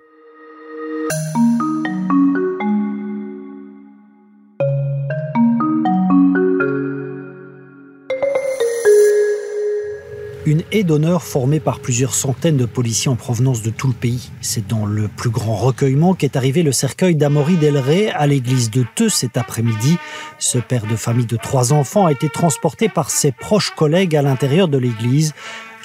Une 10.46 10.64
haie 10.74 10.84
d'honneur 10.84 11.24
formée 11.24 11.62
par 11.62 11.80
plusieurs 11.80 12.14
centaines 12.14 12.58
de 12.58 12.66
policiers 12.66 13.10
en 13.10 13.16
provenance 13.16 13.62
de 13.62 13.70
tout 13.70 13.88
le 13.88 13.94
pays. 13.94 14.30
C'est 14.42 14.68
dans 14.68 14.86
le 14.86 15.08
plus 15.08 15.30
grand 15.30 15.56
recueillement 15.56 16.16
qu'est 16.16 16.36
arrivé 16.36 16.64
le 16.64 16.74
cercueil 16.74 17.16
d'Amaury 17.16 17.56
Delray 17.56 18.10
à 18.10 18.28
l'église 18.28 18.70
de 18.70 18.84
Teux 18.96 19.08
cet 19.08 19.38
après-midi. 19.38 19.98
Ce 20.40 20.58
père 20.58 20.86
de 20.86 20.98
famille 20.98 21.26
de 21.26 21.38
trois 21.38 21.72
enfants 21.72 22.08
a 22.08 22.12
été 22.12 22.28
transporté 22.28 22.90
par 22.90 23.10
ses 23.10 23.32
proches 23.32 23.72
collègues 23.74 24.18
à 24.18 24.22
l'intérieur 24.22 24.68
de 24.68 24.78
l'église. 24.78 25.34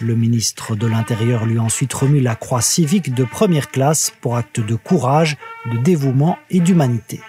Le 0.00 0.16
ministre 0.16 0.74
de 0.74 0.88
l'Intérieur 0.88 1.46
lui 1.46 1.58
a 1.58 1.62
ensuite 1.62 1.92
remis 1.94 2.20
la 2.20 2.34
croix 2.34 2.60
civique 2.60 3.14
de 3.14 3.22
première 3.22 3.70
classe 3.70 4.12
pour 4.20 4.36
acte 4.36 4.58
de 4.58 4.74
courage, 4.74 5.36
de 5.72 5.78
dévouement 5.78 6.36
et 6.50 6.58
d'humanité. 6.58 7.20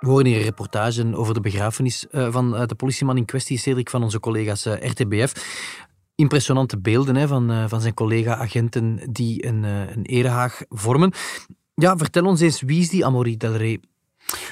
We 0.00 0.08
horen 0.08 0.26
hier 0.26 0.36
een 0.36 0.42
reportage 0.42 1.16
over 1.16 1.34
de 1.34 1.40
begrafenis 1.40 2.08
eh, 2.08 2.32
van 2.32 2.56
eh, 2.56 2.66
de 2.66 2.74
politieman 2.74 3.16
in 3.16 3.24
kwestie, 3.24 3.58
Cedric, 3.58 3.90
van 3.90 4.02
onze 4.02 4.20
collega's 4.20 4.66
eh, 4.66 4.90
RTBF. 4.90 5.32
Impressionante 6.14 6.78
beelden 6.78 7.16
hè, 7.16 7.26
van, 7.26 7.68
van 7.68 7.80
zijn 7.80 7.94
collega-agenten 7.94 9.00
die 9.12 9.46
een, 9.46 9.62
een 9.62 10.04
erehaag 10.04 10.62
vormen. 10.68 11.12
Ja, 11.74 11.96
vertel 11.96 12.24
ons 12.24 12.40
eens, 12.40 12.60
wie 12.60 12.80
is 12.80 12.88
die 12.88 13.06
Amaury 13.06 13.36
Delray? 13.36 13.80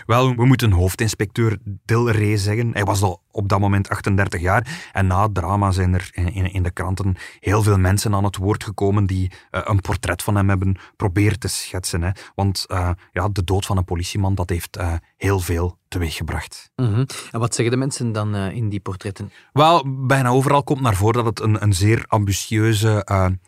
Wel, 0.07 0.35
we 0.35 0.47
moeten 0.47 0.71
hoofdinspecteur 0.71 1.59
Dilray 1.85 2.37
zeggen. 2.37 2.71
Hij 2.73 2.85
was 2.85 3.03
al 3.03 3.23
op 3.31 3.49
dat 3.49 3.61
moment 3.61 3.89
38 3.89 4.41
jaar. 4.41 4.89
En 4.93 5.07
na 5.07 5.23
het 5.23 5.35
drama 5.35 5.71
zijn 5.71 5.95
er 5.95 6.11
in, 6.53 6.63
de 6.63 6.71
kranten 6.71 7.17
heel 7.41 7.63
veel 7.63 7.79
mensen 7.79 8.15
aan 8.15 8.25
het 8.25 8.37
woord 8.37 8.65
gekomen 8.65 9.07
die 9.07 9.33
uh, 9.51 9.61
een 9.65 9.81
portret 9.81 10.23
van 10.23 10.37
hem 10.37 10.49
hebben 10.49 10.77
proberen 10.97 11.39
te 11.39 11.49
schetsen. 11.49 12.03
Hè. 12.03 12.11
Want 12.35 12.65
uh, 12.69 12.91
ja, 13.13 13.29
de 13.29 13.45
dood 13.45 13.67
van 13.67 13.77
een 13.77 13.85
politieman, 13.85 14.35
dat 14.35 14.51
heeft 14.51 14.79
uh, 14.79 14.93
heel 15.17 15.41
veel 15.41 15.79
teweeggebracht. 15.89 16.71
Mm 16.77 16.95
-hmm. 16.95 17.07
En 17.31 17.41
wat 17.41 17.55
zeggen 17.55 17.75
de 17.75 17.81
mensen 17.81 18.13
dan 18.13 18.35
in 18.35 18.69
die 18.69 18.81
portretten? 18.81 19.33
Wel, 19.53 20.07
bijna 20.07 20.29
overal 20.29 20.63
komt 20.63 20.81
naar 20.81 20.97
voren 20.97 21.25
dat 21.25 21.39
het 21.39 21.41
een, 21.41 21.63
een 21.63 21.73
zeer 21.73 22.05
ambitieuze, 22.07 23.07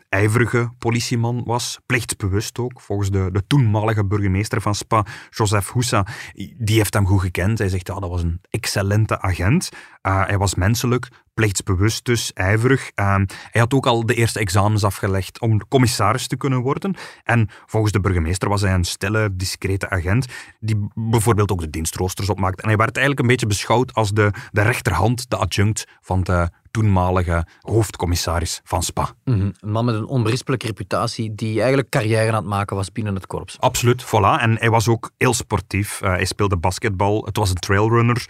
ijverige 0.09 0.71
politieman 0.77 1.43
was. 1.45 1.79
Plichtsbewust 1.85 2.59
ook, 2.59 2.81
volgens 2.81 3.11
de, 3.11 3.29
de 3.31 3.43
toenmalige 3.47 4.05
burgemeester 4.05 4.61
van 4.61 4.75
Spa, 4.75 5.05
Joseph 5.29 5.69
Houssa. 5.69 6.05
Die 6.57 6.77
heeft 6.77 6.93
hem 6.93 7.05
goed 7.07 7.21
gekend. 7.21 7.57
Hij 7.57 7.69
zegt, 7.69 7.87
ja, 7.87 7.99
dat 7.99 8.09
was 8.09 8.21
een 8.21 8.41
excellente 8.49 9.21
agent. 9.21 9.69
Uh, 10.01 10.25
hij 10.25 10.37
was 10.37 10.55
menselijk, 10.55 11.07
plichtsbewust 11.37 12.05
dus, 12.05 12.33
ijverig. 12.33 12.91
Uh, 12.95 13.15
hij 13.27 13.61
had 13.61 13.73
ook 13.73 13.85
al 13.85 14.05
de 14.05 14.13
eerste 14.13 14.39
examens 14.39 14.83
afgelegd 14.83 15.39
om 15.39 15.67
commissaris 15.67 16.27
te 16.27 16.37
kunnen 16.37 16.59
worden. 16.59 16.95
En 17.23 17.49
volgens 17.65 17.91
de 17.91 17.99
burgemeester 17.99 18.49
was 18.49 18.61
hij 18.61 18.73
een 18.73 18.83
stille, 18.83 19.29
discrete 19.35 19.89
agent 19.89 20.25
die 20.59 20.87
bijvoorbeeld 20.93 21.51
ook 21.51 21.59
de 21.59 21.69
dienstroosters 21.69 22.29
opmaakte. 22.29 22.61
En 22.61 22.67
hij 22.67 22.77
werd 22.77 22.97
eigenlijk 22.97 23.19
een 23.19 23.31
beetje 23.31 23.47
beschouwd 23.47 23.93
als 23.93 24.11
de, 24.11 24.31
de 24.51 24.61
rechterhand, 24.61 25.29
de 25.29 25.37
adjunct 25.37 25.87
van 26.01 26.23
de 26.23 26.49
toenmalige 26.71 27.45
hoofdcommissaris 27.61 28.61
van 28.63 28.83
SPA. 28.83 29.09
Mm 29.23 29.33
-hmm. 29.39 29.53
Een 29.59 29.71
man 29.71 29.85
met 29.85 29.95
een 29.95 30.05
onberispelijke 30.05 30.65
reputatie 30.65 31.35
die 31.35 31.57
eigenlijk 31.57 31.89
carrière 31.89 32.27
aan 32.27 32.35
het 32.35 32.45
maken 32.45 32.75
was 32.75 32.91
binnen 32.91 33.15
het 33.15 33.27
korps. 33.27 33.59
Absoluut, 33.59 34.05
voilà. 34.05 34.41
En 34.41 34.57
hij 34.59 34.69
was 34.69 34.87
ook 34.87 35.11
heel 35.17 35.33
sportief. 35.33 36.01
Uh, 36.01 36.09
hij 36.09 36.25
speelde 36.25 36.57
basketbal, 36.57 37.25
het 37.25 37.37
was 37.37 37.49
een 37.49 37.55
trailrunner. 37.55 38.25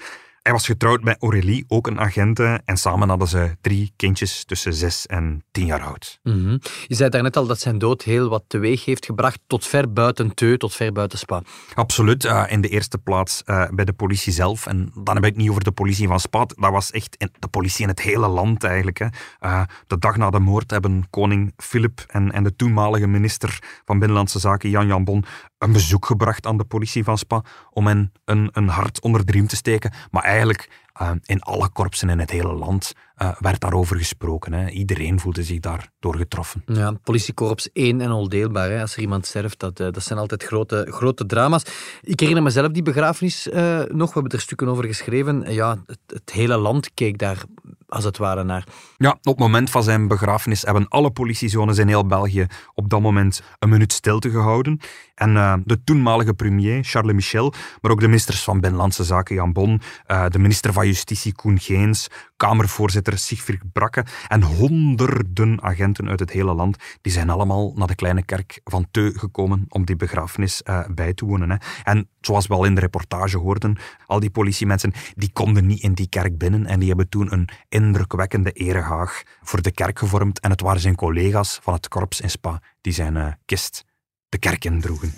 Hij 0.48 0.56
was 0.56 0.66
getrouwd 0.66 1.04
met 1.04 1.18
Aurélie, 1.20 1.66
ook 1.68 1.88
een 1.88 2.00
agente. 2.00 2.62
En 2.66 2.78
samen 2.78 3.10
hadden 3.10 3.28
ze 3.28 3.58
drie 3.62 3.94
kindjes 3.96 4.46
tussen 4.46 4.74
zes 4.74 5.06
en 5.06 5.44
tien 5.52 5.66
jaar 5.66 5.82
oud. 5.82 6.20
Mm 6.24 6.34
-hmm. 6.34 6.60
Je 6.88 6.96
zei 6.96 7.10
daarnet 7.10 7.38
al 7.38 7.48
dat 7.48 7.60
zijn 7.60 7.78
dood 7.78 8.04
heel 8.04 8.30
wat 8.30 8.44
teweeg 8.48 8.86
heeft 8.86 9.06
gebracht, 9.06 9.40
tot 9.48 9.66
ver 9.66 9.94
buiten 9.94 10.34
Teu, 10.34 10.58
tot 10.58 10.76
ver 10.76 10.92
buiten 10.92 11.20
Spa. 11.20 11.42
Absoluut. 11.74 12.26
Uh, 12.26 12.44
in 12.48 12.62
de 12.62 12.68
eerste 12.70 12.98
plaats 12.98 13.44
uh, 13.46 13.70
bij 13.70 13.86
de 13.86 13.94
politie 13.94 14.34
zelf. 14.34 14.68
En 14.68 14.92
dan 15.04 15.16
heb 15.16 15.26
ik 15.26 15.36
niet 15.36 15.50
over 15.50 15.64
de 15.64 15.72
politie 15.72 16.08
van 16.08 16.20
Spa. 16.20 16.46
Dat 16.46 16.72
was 16.72 16.92
echt 16.92 17.18
de 17.40 17.48
politie 17.48 17.82
in 17.82 17.90
het 17.90 18.02
hele 18.02 18.28
land 18.28 18.64
eigenlijk. 18.64 18.98
Hè. 18.98 19.08
Uh, 19.42 19.62
de 19.88 19.98
dag 19.98 20.18
na 20.18 20.30
de 20.30 20.40
moord 20.40 20.72
hebben 20.72 21.08
koning 21.10 21.54
Filip 21.58 22.04
en, 22.08 22.32
en 22.32 22.44
de 22.44 22.56
toenmalige 22.56 23.08
minister 23.08 23.60
van 23.86 24.00
Binnenlandse 24.00 24.40
Zaken, 24.40 24.70
Jan 24.70 24.88
Jan 24.88 25.04
Bon, 25.04 25.26
een 25.58 25.72
bezoek 25.72 26.06
gebracht 26.06 26.46
aan 26.46 26.58
de 26.58 26.64
politie 26.64 27.04
van 27.04 27.18
Spa 27.18 27.44
om 27.72 27.88
hen 27.88 28.12
een, 28.26 28.50
een 28.52 28.68
hart 28.68 29.02
onder 29.02 29.26
de 29.26 29.32
riem 29.32 29.48
te 29.48 29.56
steken. 29.56 29.92
Maar 30.12 30.24
eigenlijk 30.24 30.70
uh, 31.02 31.12
in 31.26 31.42
alle 31.42 31.70
korpsen 31.70 32.10
in 32.10 32.20
het 32.20 32.32
hele 32.32 32.54
land 32.54 32.94
uh, 33.22 33.36
werd 33.40 33.60
daarover 33.60 33.98
gesproken. 33.98 34.54
Hè. 34.54 34.70
Iedereen 34.70 35.20
voelde 35.20 35.44
zich 35.44 35.60
daardoor 35.60 36.16
getroffen. 36.16 36.64
Ja, 36.66 36.92
politiekorps 37.04 37.70
één 37.74 38.02
en 38.02 38.12
ondeelbaar. 38.12 38.70
Hè. 38.70 38.82
Als 38.82 38.96
er 38.96 39.02
iemand 39.02 39.26
sterft, 39.26 39.60
dat, 39.60 39.80
uh, 39.80 39.92
dat 39.92 40.04
zijn 40.04 40.20
altijd 40.20 40.44
grote, 40.44 40.88
grote 40.90 41.26
drama's. 41.26 41.64
Ik 42.02 42.20
herinner 42.20 42.44
mezelf 42.44 42.72
die 42.72 42.84
begrafenis 42.84 43.48
nog. 43.88 44.08
We 44.08 44.20
hebben 44.20 44.32
er 44.32 44.42
stukken 44.42 44.68
over 44.68 44.86
geschreven. 44.86 45.54
Ja, 45.54 45.78
het, 45.86 46.00
het 46.08 46.32
hele 46.32 46.58
land 46.58 46.94
keek 46.94 47.18
daar 47.18 47.44
als 47.88 48.04
het 48.04 48.18
ware 48.18 48.44
naar. 48.44 48.64
Ja, 48.98 49.12
op 49.12 49.26
het 49.26 49.40
moment 49.40 49.70
van 49.70 49.84
zijn 49.84 50.08
begrafenis 50.08 50.62
hebben 50.62 50.88
alle 50.88 51.12
politiezones 51.12 51.78
in 51.78 51.88
heel 51.88 52.06
België 52.06 52.46
op 52.74 52.90
dat 52.90 53.02
moment 53.02 53.42
een 53.60 53.70
minuut 53.70 53.94
stilte 53.94 54.30
gehouden. 54.30 54.80
En 55.18 55.34
uh, 55.34 55.54
de 55.66 55.84
toenmalige 55.84 56.34
premier, 56.34 56.84
Charles 56.84 57.14
Michel, 57.14 57.54
maar 57.82 57.92
ook 57.92 58.00
de 58.00 58.08
ministers 58.08 58.44
van 58.44 58.60
Binnenlandse 58.60 59.04
Zaken, 59.04 59.36
Jan 59.36 59.54
Bon, 59.54 59.82
uh, 60.08 60.26
de 60.28 60.40
minister 60.40 60.74
van 60.74 60.86
Justitie, 60.86 61.34
Koen 61.34 61.60
Geens, 61.60 62.08
Kamervoorzitter 62.36 63.18
Sigfrid 63.18 63.72
Brakke 63.74 64.06
en 64.28 64.44
honderden 64.44 65.62
agenten 65.62 66.10
uit 66.10 66.20
het 66.20 66.32
hele 66.32 66.54
land, 66.54 66.78
die 67.02 67.12
zijn 67.12 67.30
allemaal 67.30 67.74
naar 67.76 67.88
de 67.88 67.96
kleine 67.96 68.24
kerk 68.24 68.62
van 68.64 68.88
Teu 68.92 69.12
gekomen 69.14 69.66
om 69.70 69.86
die 69.86 69.96
begrafenis 69.96 70.62
uh, 70.66 70.86
bij 70.90 71.14
te 71.14 71.26
wonen. 71.26 71.50
Hè. 71.50 71.58
En 71.84 72.10
zoals 72.22 72.48
we 72.48 72.54
al 72.54 72.66
in 72.66 72.76
de 72.76 72.82
reportage 72.82 73.38
hoorden, 73.38 73.78
al 74.06 74.20
die 74.20 74.30
politiemensen, 74.30 74.94
die 75.16 75.32
konden 75.34 75.66
niet 75.66 75.82
in 75.82 75.94
die 75.94 76.10
kerk 76.10 76.38
binnen 76.38 76.66
en 76.66 76.80
die 76.80 76.88
hebben 76.88 77.10
toen 77.10 77.34
een 77.34 77.50
indrukwekkende 77.70 78.52
erehaag 78.52 79.24
voor 79.42 79.62
de 79.62 79.72
kerk 79.72 80.00
gevormd. 80.00 80.40
En 80.40 80.50
het 80.50 80.62
waren 80.62 80.82
zijn 80.82 80.96
collega's 80.96 81.60
van 81.62 81.74
het 81.74 81.88
korps 81.88 82.22
in 82.22 82.30
Spa 82.30 82.62
die 82.82 82.94
zijn 82.94 83.38
kist 83.46 83.86
de 84.30 84.38
kerk 84.38 84.66
indroegen. 84.66 85.14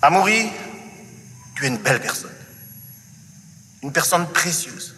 Amaury, 0.00 0.50
tu 1.54 1.64
es 1.64 1.68
une 1.68 1.78
belle 1.78 2.00
personne. 2.00 2.30
Une 3.82 3.92
personne 3.92 4.26
précieuse. 4.32 4.94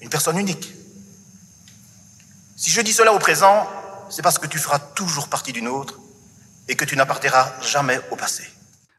Une 0.00 0.08
personne 0.08 0.38
unique. 0.38 0.72
Si 2.56 2.70
je 2.70 2.80
dis 2.80 2.92
cela 2.94 3.12
au 3.12 3.18
présent, 3.18 3.68
c'est 4.08 4.22
parce 4.22 4.38
que 4.38 4.46
tu 4.46 4.58
feras 4.58 4.78
toujours 4.94 5.28
partie 5.28 5.52
d'une 5.52 5.68
autre 5.68 5.98
et 6.68 6.74
que 6.74 6.86
tu 6.86 6.96
n'appartiendras 6.96 7.52
jamais 7.60 8.00
au 8.10 8.16
passé. 8.16 8.44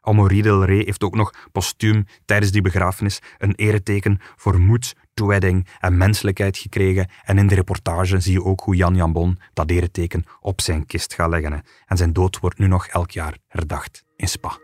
Amaury 0.02 0.42
Del 0.42 0.64
Rey 0.64 0.82
heeft 0.84 1.02
ook 1.02 1.14
nog 1.14 1.32
postuum 1.52 2.06
tijdens 2.24 2.52
die 2.52 2.62
begrafenis 2.62 3.18
een 3.38 3.54
ereteken 3.56 4.20
voor 4.36 4.58
moed, 4.60 4.94
toewijding 5.18 5.66
en 5.80 5.96
menselijkheid 5.96 6.56
gekregen. 6.56 7.08
En 7.24 7.38
in 7.38 7.46
de 7.46 7.54
reportage 7.54 8.20
zie 8.20 8.32
je 8.32 8.44
ook 8.44 8.60
hoe 8.60 8.76
Jan 8.76 8.94
Jambon 8.94 9.38
dat 9.54 9.70
ereteken 9.70 10.24
op 10.40 10.60
zijn 10.60 10.86
kist 10.86 11.14
gaat 11.14 11.30
leggen. 11.30 11.62
En 11.86 11.96
zijn 11.96 12.12
dood 12.12 12.38
wordt 12.38 12.58
nu 12.58 12.66
nog 12.66 12.86
elk 12.86 13.10
jaar 13.10 13.36
herdacht 13.48 14.04
in 14.16 14.28
Spa. 14.28 14.58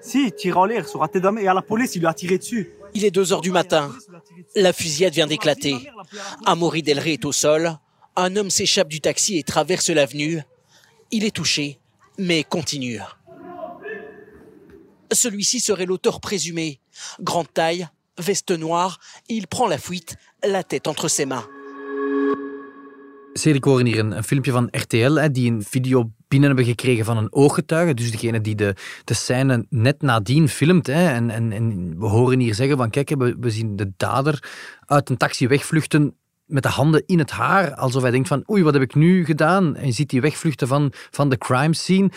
Si, 0.00 0.32
en 0.42 0.66
l'air, 0.66 0.88
sur 0.88 1.02
et 1.02 1.48
à 1.48 1.54
la 1.54 1.62
police, 1.62 1.96
il 1.96 2.00
lui 2.00 2.08
a 2.08 2.14
tiré 2.14 2.38
dessus. 2.38 2.68
Il 2.92 3.04
est 3.04 3.10
2 3.10 3.32
heures 3.32 3.42
du 3.42 3.50
matin. 3.50 3.90
La 4.54 4.72
fusillade 4.72 5.14
vient 5.14 5.26
d'éclater. 5.26 5.90
Amaury 6.44 6.82
Delray 6.82 7.14
est 7.14 7.24
au 7.24 7.32
sol. 7.32 7.78
Un 8.18 8.34
homme 8.36 8.48
s'échappe 8.48 8.88
du 8.88 9.00
taxi 9.02 9.36
et 9.36 9.42
traverse 9.42 9.90
l'avenue. 9.90 10.40
Il 11.10 11.24
est 11.24 11.34
touché, 11.34 11.78
mais 12.18 12.44
continue. 12.44 13.00
Celui-ci 15.12 15.60
serait 15.60 15.84
l'auteur 15.84 16.20
présumé. 16.20 16.80
Grande 17.20 17.52
taille, 17.52 17.86
veste 18.18 18.52
noire, 18.52 18.98
il 19.28 19.46
prend 19.46 19.68
la 19.68 19.76
fuite, 19.76 20.16
la 20.42 20.62
tête 20.62 20.86
entre 20.88 21.08
ses 21.08 21.26
mains. 21.26 21.46
Cedric, 23.34 23.64
horen 23.64 23.86
hier 23.86 23.98
een, 23.98 24.16
een, 24.16 24.24
filmpje 24.24 24.52
van 24.52 24.68
RTL, 24.70 25.14
hè, 25.14 25.30
die 25.30 25.50
een 25.50 25.62
video 25.62 26.10
binnen 26.28 26.48
hebben 26.48 26.66
gekregen 26.66 27.04
van 27.04 27.16
een 27.16 27.32
ooggetuige. 27.32 27.94
Dus 27.94 28.10
degene 28.10 28.40
die 28.40 28.54
de, 28.54 28.74
de 29.04 29.14
scène 29.14 29.66
net 29.70 30.02
nadien 30.02 30.48
filmt. 30.48 30.86
Hè. 30.86 31.08
En, 31.08 31.30
en, 31.30 31.52
en 31.52 31.94
we 31.98 32.06
horen 32.06 32.40
hier 32.40 32.54
zeggen 32.54 32.76
van, 32.76 32.90
kijk, 32.90 33.08
we, 33.08 33.36
we 33.40 33.50
zien 33.50 33.76
de 33.76 33.92
dader 33.96 34.42
uit 34.86 35.10
een 35.10 35.16
taxi 35.16 35.48
wegvluchten 35.48 36.14
met 36.46 36.62
de 36.62 36.68
handen 36.68 37.02
in 37.06 37.18
het 37.18 37.30
haar. 37.30 37.74
Alsof 37.74 38.02
hij 38.02 38.10
denkt 38.10 38.28
van, 38.28 38.44
oei, 38.50 38.62
wat 38.62 38.72
heb 38.72 38.82
ik 38.82 38.94
nu 38.94 39.24
gedaan? 39.24 39.76
En 39.76 39.86
je 39.86 39.92
ziet 39.92 40.10
die 40.10 40.20
wegvluchten 40.20 40.68
van, 40.68 40.92
van 41.10 41.28
de 41.28 41.38
crime 41.38 41.74
scene. 41.74 42.10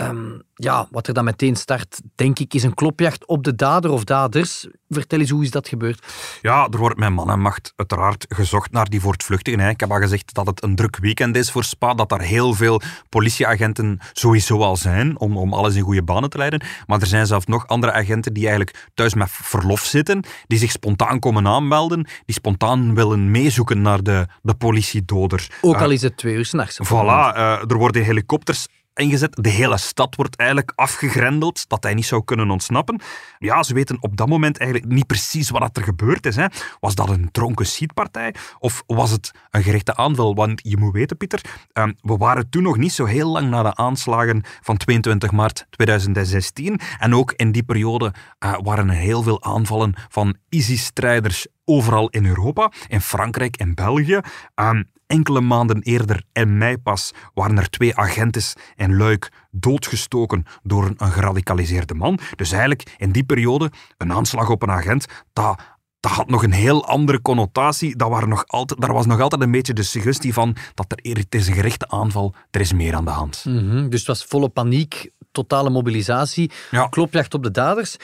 Ehm, 0.00 0.38
ja, 0.54 0.86
wat 0.90 1.06
er 1.06 1.14
dan 1.14 1.24
meteen 1.24 1.56
start, 1.56 2.00
denk 2.14 2.38
ik, 2.38 2.54
is 2.54 2.62
een 2.62 2.74
klopjacht 2.74 3.26
op 3.26 3.44
de 3.44 3.54
dader 3.54 3.90
of 3.90 4.04
daders. 4.04 4.66
Vertel 4.88 5.18
eens, 5.18 5.30
hoe 5.30 5.42
is 5.42 5.50
dat 5.50 5.68
gebeurd? 5.68 6.06
Ja, 6.42 6.68
er 6.70 6.78
wordt 6.78 6.98
met 6.98 7.10
man 7.10 7.30
en 7.30 7.40
macht 7.40 7.72
uiteraard 7.76 8.26
gezocht 8.28 8.72
naar 8.72 8.88
die 8.88 9.00
voortvluchtigen. 9.00 9.68
Ik 9.68 9.80
heb 9.80 9.90
al 9.90 9.98
gezegd 9.98 10.34
dat 10.34 10.46
het 10.46 10.62
een 10.62 10.74
druk 10.74 10.96
weekend 10.96 11.36
is 11.36 11.50
voor 11.50 11.64
Spa, 11.64 11.94
dat 11.94 12.12
er 12.12 12.20
heel 12.20 12.54
veel 12.54 12.80
politieagenten 13.08 13.98
sowieso 14.12 14.60
al 14.60 14.76
zijn 14.76 15.18
om, 15.18 15.36
om 15.36 15.54
alles 15.54 15.74
in 15.74 15.82
goede 15.82 16.02
banen 16.02 16.30
te 16.30 16.38
leiden. 16.38 16.62
Maar 16.86 17.00
er 17.00 17.06
zijn 17.06 17.26
zelfs 17.26 17.46
nog 17.46 17.66
andere 17.66 17.92
agenten 17.92 18.32
die 18.32 18.46
eigenlijk 18.46 18.88
thuis 18.94 19.14
met 19.14 19.30
verlof 19.30 19.80
zitten, 19.80 20.24
die 20.46 20.58
zich 20.58 20.70
spontaan 20.70 21.18
komen 21.18 21.46
aanmelden, 21.46 22.06
die 22.24 22.34
spontaan 22.34 22.94
willen 22.94 23.30
meezoeken 23.30 23.82
naar 23.82 24.02
de, 24.02 24.26
de 24.42 24.54
politiedoders. 24.54 25.50
Ook 25.60 25.80
al 25.80 25.90
is 25.90 26.02
het 26.02 26.16
twee 26.16 26.34
uur 26.34 26.44
s'nachts. 26.44 26.78
Voilà, 26.84 27.36
uh, 27.36 27.70
er 27.70 27.76
worden 27.76 28.04
helikopters 28.04 28.66
ingezet. 28.94 29.36
De 29.42 29.48
hele 29.48 29.76
stad 29.76 30.16
wordt 30.16 30.36
eigenlijk 30.36 30.72
afgegrendeld, 30.74 31.68
dat 31.68 31.82
hij 31.82 31.94
niet 31.94 32.06
zou 32.06 32.24
kunnen 32.24 32.50
ontsnappen. 32.50 33.00
Ja, 33.38 33.62
ze 33.62 33.74
weten 33.74 33.96
op 34.00 34.16
dat 34.16 34.28
moment 34.28 34.58
eigenlijk 34.58 34.92
niet 34.92 35.06
precies 35.06 35.50
wat 35.50 35.76
er 35.76 35.82
gebeurd 35.82 36.26
is. 36.26 36.36
Hè. 36.36 36.46
Was 36.80 36.94
dat 36.94 37.10
een 37.10 37.28
dronken 37.30 37.66
schietpartij 37.66 38.34
of 38.58 38.82
was 38.86 39.10
het 39.10 39.30
een 39.50 39.62
gerichte 39.62 39.96
aanval? 39.96 40.34
Want 40.34 40.60
je 40.64 40.76
moet 40.76 40.92
weten, 40.92 41.16
Pieter, 41.16 41.40
ehm, 41.72 41.92
we 42.00 42.16
waren 42.16 42.50
toen 42.50 42.62
nog 42.62 42.76
niet 42.76 42.92
zo 42.92 43.04
heel 43.04 43.28
lang 43.28 43.50
na 43.50 43.62
de 43.62 43.74
aanslagen 43.74 44.42
van 44.60 44.76
22 44.76 45.30
maart 45.30 45.66
2016. 45.70 46.80
En 46.98 47.14
ook 47.14 47.32
in 47.32 47.52
die 47.52 47.62
periode 47.62 48.12
uh, 48.44 48.54
waren 48.62 48.88
er 48.88 48.94
heel 48.94 49.22
veel 49.22 49.42
aanvallen 49.42 49.94
van 50.08 50.36
ISIS-strijders 50.48 51.46
overal 51.64 52.08
in 52.08 52.26
Europa, 52.26 52.72
in 52.88 53.00
Frankrijk 53.00 53.56
en 53.56 53.74
België. 53.74 54.20
Um, 54.54 54.88
Enkele 55.10 55.40
maanden 55.40 55.82
eerder, 55.82 56.22
in 56.32 56.58
mei 56.58 56.78
pas, 56.78 57.12
waren 57.34 57.58
er 57.58 57.70
twee 57.70 57.96
agentes 57.96 58.54
in 58.76 58.96
Luik 58.96 59.32
doodgestoken 59.50 60.44
door 60.62 60.94
een, 60.96 61.12
geradicaliseerde 61.12 61.94
man. 61.94 62.18
Dus 62.36 62.52
eigenlijk 62.52 62.94
in 62.98 63.12
die 63.12 63.24
periode, 63.24 63.70
een 63.96 64.12
aanslag 64.12 64.50
op 64.50 64.62
een 64.62 64.70
agent, 64.70 65.06
dat, 65.32 65.60
dat 66.00 66.12
had 66.12 66.28
nog 66.28 66.42
een 66.42 66.52
heel 66.52 66.86
andere 66.86 67.22
connotatie. 67.22 67.96
Dat 67.96 68.08
waren 68.08 68.28
nog 68.28 68.44
altijd, 68.46 68.80
daar 68.80 68.92
was 68.92 69.06
nog 69.06 69.20
altijd 69.20 69.42
een 69.42 69.50
beetje 69.50 69.72
de 69.72 69.82
suggestie 69.82 70.32
van 70.32 70.56
dat 70.74 70.92
er, 70.92 71.16
het 71.16 71.34
is 71.34 71.46
een 71.46 71.54
gerichte 71.54 71.88
aanval, 71.88 72.34
er 72.50 72.60
is 72.60 72.72
meer 72.72 72.94
aan 72.94 73.04
de 73.04 73.10
hand. 73.10 73.44
Mm 73.44 73.90
Dus 73.90 73.98
het 73.98 74.08
was 74.08 74.24
volle 74.24 74.48
paniek, 74.48 75.10
totale 75.32 75.70
mobilisatie, 75.70 76.50
ja. 76.70 76.86
klopjacht 76.86 77.34
op 77.34 77.42
de 77.42 77.50
daders. 77.50 77.96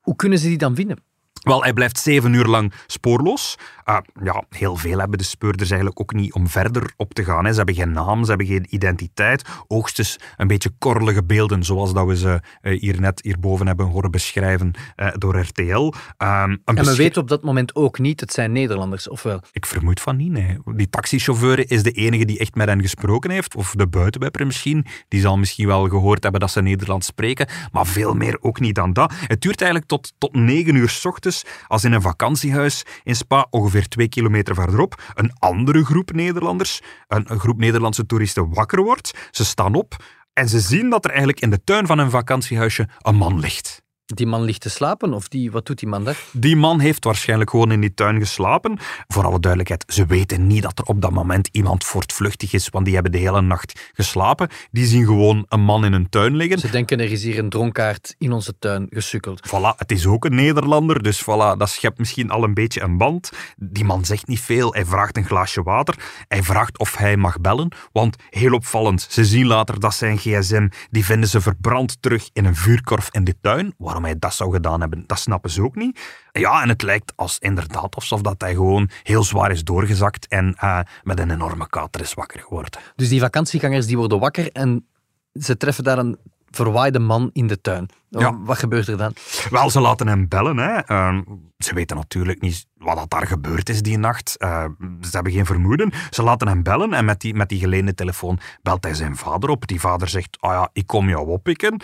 Hoe 0.00 0.16
kunnen 0.16 0.38
ze 0.38 0.48
die 0.48 0.58
dan 0.58 0.74
vinden? 0.74 1.04
Wel, 1.46 1.62
hij 1.62 1.72
blijft 1.72 1.98
zeven 1.98 2.32
uur 2.32 2.46
lang 2.46 2.72
spoorloos. 2.86 3.56
Uh, 3.88 3.96
ja, 4.24 4.44
heel 4.48 4.76
veel 4.76 4.98
hebben 4.98 5.18
de 5.18 5.24
speurders 5.24 5.70
eigenlijk 5.70 6.00
ook 6.00 6.12
niet 6.12 6.32
om 6.32 6.48
verder 6.48 6.92
op 6.96 7.14
te 7.14 7.24
gaan. 7.24 7.44
Hè. 7.44 7.50
Ze 7.50 7.56
hebben 7.56 7.74
geen 7.74 7.92
naam, 7.92 8.22
ze 8.22 8.28
hebben 8.28 8.46
geen 8.46 8.66
identiteit. 8.70 9.44
Hoogstens 9.68 10.16
een 10.36 10.46
beetje 10.46 10.70
korrelige 10.78 11.24
beelden, 11.24 11.64
zoals 11.64 11.92
dat 11.92 12.06
we 12.06 12.16
ze 12.16 12.40
uh, 12.62 12.80
hier 12.80 13.00
net 13.00 13.20
hierboven 13.22 13.66
hebben 13.66 13.86
horen 13.86 14.10
beschrijven 14.10 14.72
uh, 14.96 15.08
door 15.16 15.38
RTL. 15.38 15.62
Um, 15.62 15.92
ehm, 16.16 16.56
en 16.64 16.84
we 16.84 16.94
weten 16.96 17.22
op 17.22 17.28
dat 17.28 17.42
moment 17.42 17.74
ook 17.74 17.98
niet, 17.98 18.20
het 18.20 18.32
zijn 18.32 18.52
Nederlanders, 18.52 19.08
of 19.08 19.22
wel? 19.22 19.40
Ik 19.52 19.66
vermoed 19.66 20.00
van 20.00 20.16
niet, 20.16 20.30
nee. 20.30 20.58
Die 20.64 20.90
taxichauffeur 20.90 21.70
is 21.70 21.82
de 21.82 21.90
enige 21.90 22.24
die 22.24 22.38
echt 22.38 22.54
met 22.54 22.68
hen 22.68 22.82
gesproken 22.82 23.30
heeft, 23.30 23.56
of 23.56 23.74
de 23.76 23.86
buitenwepper 23.86 24.46
misschien. 24.46 24.86
Die 25.08 25.20
zal 25.20 25.36
misschien 25.36 25.66
wel 25.66 25.88
gehoord 25.88 26.22
hebben 26.22 26.40
dat 26.40 26.50
ze 26.50 26.62
Nederlands 26.62 27.06
spreken, 27.06 27.48
maar 27.72 27.86
veel 27.86 28.14
meer 28.14 28.38
ook 28.40 28.60
niet 28.60 28.74
dan 28.74 28.92
dat. 28.92 29.12
Het 29.26 29.40
duurt 29.40 29.60
eigenlijk 29.60 29.90
tot, 29.90 30.12
tot 30.18 30.34
negen 30.34 30.74
uur 30.74 30.88
s 30.88 31.04
ochtends, 31.04 31.44
als 31.66 31.84
in 31.84 31.92
een 31.92 32.02
vakantiehuis 32.02 32.84
in 33.04 33.16
Spa, 33.16 33.46
ongeveer 33.50 33.75
twee 33.82 34.08
kilometer 34.08 34.54
verderop 34.54 35.12
een 35.14 35.32
andere 35.38 35.84
groep 35.84 36.12
Nederlanders, 36.12 36.80
een, 37.08 37.38
groep 37.38 37.58
Nederlandse 37.58 38.06
toeristen, 38.06 38.54
wakker 38.54 38.82
wordt. 38.82 39.28
Ze 39.30 39.44
staan 39.44 39.74
op 39.74 39.96
en 40.32 40.48
ze 40.48 40.60
zien 40.60 40.90
dat 40.90 41.04
er 41.04 41.10
eigenlijk 41.10 41.40
in 41.40 41.50
de 41.50 41.64
tuin 41.64 41.86
van 41.86 41.98
een 41.98 42.10
vakantiehuisje 42.10 42.88
een 42.98 43.16
man 43.16 43.38
ligt. 43.38 43.84
Die 44.14 44.26
man 44.26 44.42
ligt 44.42 44.60
te 44.60 44.70
slapen, 44.70 45.12
of 45.12 45.28
die, 45.28 45.50
wat 45.50 45.66
doet 45.66 45.78
die 45.78 45.88
man 45.88 46.04
daar? 46.04 46.16
Die 46.32 46.56
man 46.56 46.80
heeft 46.80 47.04
waarschijnlijk 47.04 47.50
gewoon 47.50 47.72
in 47.72 47.80
die 47.80 47.94
tuin 47.94 48.18
geslapen. 48.18 48.78
Voor 49.08 49.24
alle 49.24 49.40
duidelijkheid, 49.40 49.84
ze 49.92 50.06
weten 50.06 50.46
niet 50.46 50.62
dat 50.62 50.78
er 50.78 50.84
op 50.84 51.00
dat 51.00 51.10
moment 51.10 51.48
iemand 51.52 51.84
voortvluchtig 51.84 52.52
is, 52.52 52.68
want 52.68 52.84
die 52.84 52.94
hebben 52.94 53.12
de 53.12 53.18
hele 53.18 53.40
nacht 53.40 53.90
geslapen. 53.92 54.48
Die 54.70 54.86
zien 54.86 55.04
gewoon 55.04 55.44
een 55.48 55.60
man 55.60 55.84
in 55.84 55.92
een 55.92 56.08
tuin 56.08 56.36
liggen. 56.36 56.58
Ze 56.58 56.70
denken, 56.70 57.00
er 57.00 57.12
is 57.12 57.22
hier 57.22 57.38
een 57.38 57.48
dronkaard 57.48 58.14
in 58.18 58.32
onze 58.32 58.58
tuin 58.58 58.86
gesukkeld. 58.90 59.46
Voilà, 59.46 59.76
het 59.76 59.92
is 59.92 60.06
ook 60.06 60.24
een 60.24 60.34
Nederlander, 60.34 61.02
dus 61.02 61.22
voilà, 61.22 61.56
dat 61.58 61.68
schept 61.68 61.98
misschien 61.98 62.30
al 62.30 62.44
een 62.44 62.54
beetje 62.54 62.82
een 62.82 62.96
band. 62.96 63.30
Die 63.56 63.84
man 63.84 64.04
zegt 64.04 64.26
niet 64.26 64.40
veel, 64.40 64.72
hij 64.72 64.84
vraagt 64.84 65.16
een 65.16 65.26
glaasje 65.26 65.62
water. 65.62 65.94
Hij 66.28 66.42
vraagt 66.42 66.78
of 66.78 66.96
hij 66.96 67.16
mag 67.16 67.40
bellen, 67.40 67.72
want 67.92 68.16
heel 68.30 68.52
opvallend, 68.52 69.06
ze 69.10 69.24
zien 69.24 69.46
later 69.46 69.80
dat 69.80 69.94
zijn 69.94 70.18
gsm, 70.18 70.68
die 70.90 71.04
vinden 71.04 71.28
ze 71.28 71.40
verbrand 71.40 72.02
terug 72.02 72.28
in 72.32 72.44
een 72.44 72.56
vuurkorf 72.56 73.08
in 73.10 73.24
de 73.24 73.34
tuin, 73.40 73.74
waarom 73.96 74.04
hij 74.04 74.18
dat 74.18 74.34
zou 74.34 74.52
gedaan 74.52 74.80
hebben, 74.80 75.04
dat 75.06 75.18
snappen 75.18 75.50
ze 75.50 75.62
ook 75.62 75.74
niet. 75.74 76.00
Ja, 76.32 76.62
en 76.62 76.68
het 76.68 76.82
lijkt 76.82 77.12
als 77.16 77.38
inderdaad 77.38 77.94
alsof 77.94 78.20
dat 78.20 78.40
hij 78.40 78.54
gewoon 78.54 78.90
heel 79.02 79.24
zwaar 79.24 79.50
is 79.50 79.64
doorgezakt 79.64 80.28
en 80.28 80.56
uh, 80.64 80.80
met 81.02 81.20
een 81.20 81.30
enorme 81.30 81.68
kater 81.68 82.00
is 82.00 82.14
wakker 82.14 82.40
geworden. 82.40 82.80
Dus 82.96 83.08
die 83.08 83.20
vakantiegangers 83.20 83.86
die 83.86 83.96
worden 83.96 84.18
wakker 84.18 84.52
en 84.52 84.86
ze 85.32 85.56
treffen 85.56 85.84
daar 85.84 85.98
een 85.98 86.18
verwaaide 86.50 86.98
man 86.98 87.30
in 87.32 87.46
de 87.46 87.60
tuin. 87.60 87.88
Ja. 88.08 88.38
Wat 88.38 88.58
gebeurt 88.58 88.88
er 88.88 88.96
dan? 88.96 89.12
Wel, 89.50 89.70
ze 89.70 89.80
laten 89.80 90.08
hem 90.08 90.28
bellen. 90.28 90.56
Hè. 90.56 90.90
Uh, 90.90 91.20
ze 91.58 91.74
weten 91.74 91.96
natuurlijk 91.96 92.40
niet 92.40 92.66
wat 92.78 92.96
dat 92.96 93.10
daar 93.10 93.26
gebeurd 93.26 93.68
is 93.68 93.82
die 93.82 93.98
nacht. 93.98 94.36
Uh, 94.38 94.64
ze 95.00 95.10
hebben 95.10 95.32
geen 95.32 95.46
vermoeden. 95.46 95.92
Ze 96.10 96.22
laten 96.22 96.48
hem 96.48 96.62
bellen 96.62 96.92
en 96.92 97.04
met 97.04 97.20
die, 97.20 97.34
met 97.34 97.48
die 97.48 97.58
geleende 97.58 97.94
telefoon 97.94 98.38
belt 98.62 98.84
hij 98.84 98.94
zijn 98.94 99.16
vader 99.16 99.50
op. 99.50 99.66
Die 99.66 99.80
vader 99.80 100.08
zegt, 100.08 100.36
ah 100.40 100.50
oh 100.50 100.56
ja, 100.56 100.70
ik 100.72 100.86
kom 100.86 101.08
jou 101.08 101.28
oppikken. 101.28 101.80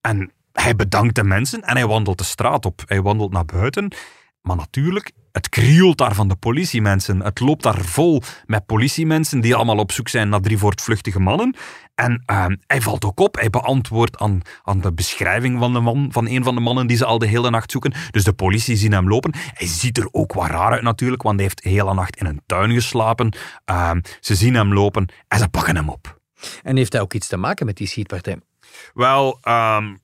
En 0.00 0.32
hij 0.60 0.76
bedankt 0.76 1.14
de 1.14 1.24
mensen 1.24 1.62
en 1.62 1.76
hij 1.76 1.86
wandelt 1.86 2.18
de 2.18 2.24
straat 2.24 2.64
op. 2.64 2.82
Hij 2.86 3.02
wandelt 3.02 3.32
naar 3.32 3.44
buiten. 3.44 3.92
Maar 4.40 4.56
natuurlijk, 4.56 5.12
het 5.32 5.48
krioelt 5.48 5.98
daar 5.98 6.14
van 6.14 6.28
de 6.28 6.36
politiemensen. 6.36 7.22
Het 7.22 7.40
loopt 7.40 7.62
daar 7.62 7.84
vol 7.84 8.22
met 8.44 8.66
politiemensen 8.66 9.40
die 9.40 9.54
allemaal 9.54 9.78
op 9.78 9.92
zoek 9.92 10.08
zijn 10.08 10.28
naar 10.28 10.40
drie 10.40 10.58
voortvluchtige 10.58 11.20
mannen. 11.20 11.56
En 11.94 12.22
uh, 12.30 12.46
hij 12.66 12.80
valt 12.80 13.04
ook 13.04 13.20
op. 13.20 13.34
Hij 13.34 13.50
beantwoordt 13.50 14.18
aan, 14.18 14.40
aan 14.62 14.80
de 14.80 14.92
beschrijving 14.92 15.58
van, 15.58 15.72
de 15.72 15.80
man, 15.80 16.08
van 16.12 16.28
een 16.28 16.44
van 16.44 16.54
de 16.54 16.60
mannen 16.60 16.86
die 16.86 16.96
ze 16.96 17.04
al 17.04 17.18
de 17.18 17.26
hele 17.26 17.50
nacht 17.50 17.70
zoeken. 17.70 17.94
Dus 18.10 18.24
de 18.24 18.32
politie 18.32 18.76
zien 18.76 18.92
hem 18.92 19.08
lopen. 19.08 19.34
Hij 19.34 19.66
ziet 19.66 19.98
er 19.98 20.08
ook 20.10 20.32
wat 20.32 20.46
raar 20.46 20.72
uit 20.72 20.82
natuurlijk, 20.82 21.22
want 21.22 21.34
hij 21.34 21.44
heeft 21.44 21.62
de 21.62 21.68
hele 21.68 21.94
nacht 21.94 22.16
in 22.16 22.26
een 22.26 22.42
tuin 22.46 22.72
geslapen. 22.72 23.36
Uh, 23.70 23.90
ze 24.20 24.34
zien 24.34 24.54
hem 24.54 24.72
lopen 24.72 25.08
en 25.28 25.38
ze 25.38 25.48
pakken 25.48 25.76
hem 25.76 25.88
op. 25.88 26.20
En 26.62 26.76
heeft 26.76 26.92
hij 26.92 27.02
ook 27.02 27.14
iets 27.14 27.26
te 27.26 27.36
maken 27.36 27.66
met 27.66 27.76
die 27.76 27.86
schietpartij? 27.86 28.38
Wel, 28.94 29.38
um, 29.48 29.98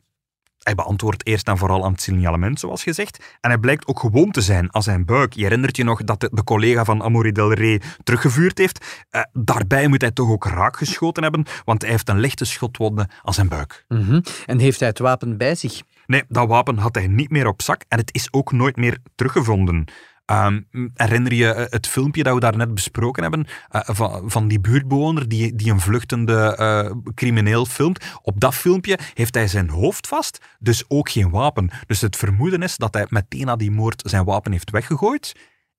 hij 0.62 0.75
beantwoordt 0.75 1.27
eerst 1.27 1.48
en 1.48 1.59
vooral 1.59 1.85
aan 1.85 1.92
het 1.92 2.03
signalement, 2.03 2.61
zoals 2.61 2.83
gezegd. 2.83 3.37
En 3.40 3.51
hij 3.51 3.59
blijkt 3.59 3.87
ook 3.87 4.01
gewoon 4.01 4.31
te 4.31 4.40
zijn 4.40 4.75
aan 4.75 4.83
zijn 4.83 5.05
buik. 5.05 5.33
Je 5.33 5.42
herinnert 5.42 5.77
je 5.77 5.85
nog 5.85 6.05
dat 6.05 6.20
de, 6.20 6.29
de 6.33 6.44
collega 6.44 6.85
van 6.85 7.03
Amory 7.03 7.33
Del 7.33 7.53
Rey 7.53 7.81
teruggevuurd 8.03 8.59
heeft. 8.59 9.07
Uh, 9.11 9.22
daarbij 9.33 9.88
moet 9.88 10.01
hij 10.01 10.11
toch 10.11 10.31
ook 10.31 10.44
raak 10.44 10.77
geschoten 10.77 11.22
hebben, 11.22 11.44
want 11.64 11.83
hij 11.83 11.90
heeft 11.90 12.09
een 12.09 12.20
lichte 12.20 12.44
schotwonde 12.44 13.09
aan 13.22 13.35
zijn 13.35 13.48
buik. 13.48 13.85
Mm 13.88 14.05
-hmm. 14.05 14.22
En 14.46 14.59
heeft 14.59 14.81
hij 14.81 14.88
het 14.88 14.98
wapen 14.98 15.37
bij 15.37 15.55
zich? 15.55 15.83
Nee, 16.07 16.22
dat 16.29 16.48
wapen 16.48 16.79
had 16.79 16.94
hij 16.94 17.07
niet 17.07 17.31
meer 17.31 17.46
op 17.46 17.62
zak 17.62 17.85
en 17.88 17.98
het 17.98 18.14
is 18.14 18.29
ook 18.31 18.53
nooit 18.53 18.77
meer 18.77 18.98
teruggevonden. 19.14 19.85
Um, 20.26 20.66
herinner 20.94 21.35
je 21.35 21.52
eh, 21.52 21.64
het 21.70 21.87
filmpje 21.87 22.22
dat 22.22 22.35
we 22.35 22.40
daar 22.40 22.56
net 22.56 22.74
besproken 22.74 23.22
hebben 23.22 23.46
uh, 23.72 23.80
van, 23.85 24.30
van 24.30 24.48
die 24.48 24.61
buurtbewoner 24.61 25.28
die, 25.28 25.54
die 25.54 25.72
een 25.72 25.80
vluchtende 25.80 26.56
uh, 26.61 27.12
crimineel 27.14 27.66
filmt? 27.66 28.04
Op 28.22 28.40
dat 28.40 28.54
filmpje 28.54 28.98
heeft 29.14 29.35
hij 29.35 29.48
zijn 29.48 29.68
hoofd 29.68 30.08
vast, 30.08 30.44
dus 30.58 30.85
ook 30.88 31.11
geen 31.11 31.30
wapen. 31.30 31.70
Dus 31.87 32.00
het 32.00 32.16
vermoeden 32.16 32.62
is 32.62 32.76
dat 32.76 32.94
hij 32.94 33.06
meteen 33.08 33.46
na 33.46 33.56
die 33.56 33.70
moord 33.70 34.02
zijn 34.06 34.24
wapen 34.24 34.52
heeft 34.52 34.70
weggegooid. 34.70 35.37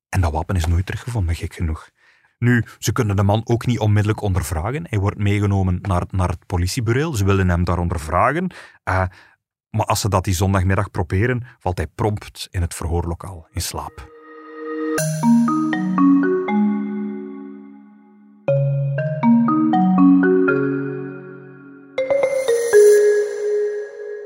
En 0.09 0.21
dat 0.21 0.31
wapen 0.31 0.55
is 0.55 0.65
nooit 0.65 0.85
teruggevonden, 0.85 1.35
gek 1.35 1.53
genoeg. 1.53 1.89
Nu, 2.37 2.65
ze 2.79 2.91
kunnen 2.91 3.15
de 3.15 3.23
man 3.23 3.41
ook 3.43 3.65
niet 3.65 3.79
onmiddellijk 3.79 4.21
ondervragen. 4.21 4.85
Hij 4.89 4.99
wordt 4.99 5.17
meegenomen 5.17 5.79
naar, 5.81 6.03
naar 6.09 6.29
het 6.29 6.45
politiebureau. 6.45 7.15
Ze 7.15 7.25
willen 7.25 7.49
hem 7.49 7.63
daar 7.63 7.79
ondervragen. 7.79 8.53
Uh, 8.89 9.03
maar 9.69 9.85
als 9.85 10.01
ze 10.01 10.09
dat 10.09 10.23
die 10.23 10.33
zondagmiddag 10.33 10.91
proberen, 10.91 11.43
valt 11.59 11.77
hij 11.77 11.87
prompt 11.87 12.47
in 12.51 12.61
het 12.61 12.73
verhoorlokaal 12.73 13.47
in 13.51 13.61
slaap. 13.61 14.12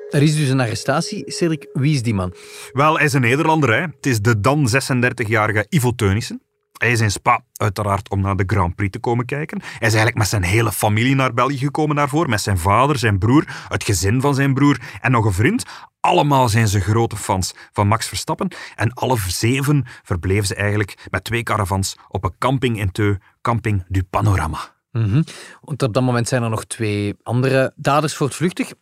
Er 0.10 0.23
is 0.23 0.36
dus 0.36 0.49
een 0.49 0.60
arrestatie. 0.60 1.32
Cedric, 1.32 1.69
wie 1.73 1.93
is 1.93 2.01
die 2.01 2.13
man? 2.13 2.34
Wel, 2.71 2.95
hij 2.95 3.06
is 3.06 3.13
een 3.13 3.21
Nederlander. 3.21 3.73
Hè. 3.73 3.82
Het 3.82 4.06
is 4.06 4.19
de 4.19 4.39
dan 4.39 4.69
36-jarige 4.69 5.65
Ivo 5.69 5.91
Teunissen. 5.91 6.41
Hij 6.78 6.92
is 6.92 7.00
in 7.00 7.12
Spa, 7.12 7.42
uiteraard, 7.54 8.10
om 8.10 8.22
naar 8.22 8.36
de 8.36 8.44
Grand 8.48 8.76
Prix 8.76 8.92
te 8.92 9.00
komen 9.00 9.26
kijken. 9.26 9.60
Hij 9.60 9.72
is 9.72 9.82
eigenlijk 9.82 10.18
met 10.18 10.28
zijn 10.28 10.44
hele 10.44 10.72
familie 10.72 11.16
naar 11.16 11.34
België 11.34 11.58
gekomen 11.58 11.96
daarvoor. 11.96 12.30
Met 12.30 12.42
zijn 12.42 12.58
vader, 12.58 12.98
zijn 12.98 13.20
broer, 13.20 13.66
het 13.68 13.84
gezin 13.84 14.22
van 14.22 14.36
zijn 14.36 14.54
broer 14.54 14.80
en 15.02 15.12
nog 15.12 15.26
een 15.26 15.34
vriend. 15.34 15.63
Allemaal 16.00 16.50
zijn 16.50 16.68
ze 16.68 16.80
grote 16.80 17.16
fans 17.16 17.54
van 17.72 17.88
Max 17.88 18.08
Verstappen. 18.08 18.48
En 18.76 18.94
alle 18.94 19.18
zeven 19.28 19.86
verbleven 20.04 20.48
ze 20.48 20.56
eigenlijk 20.56 21.08
met 21.10 21.24
twee 21.24 21.44
caravans 21.44 21.98
op 22.08 22.24
een 22.24 22.38
camping 22.38 22.80
in 22.80 22.92
Teu, 22.92 23.18
Camping 23.42 23.86
du 23.88 24.04
Panorama. 24.04 24.76
Mhm. 24.92 25.22
Want 25.62 25.84
op 25.84 25.94
dat 25.94 26.04
moment 26.04 26.28
zijn 26.28 26.44
er 26.44 26.50
nog 26.50 26.66
twee 26.66 27.16
andere 27.24 27.74
daders 27.76 28.16
voortvluchtig. 28.16 28.74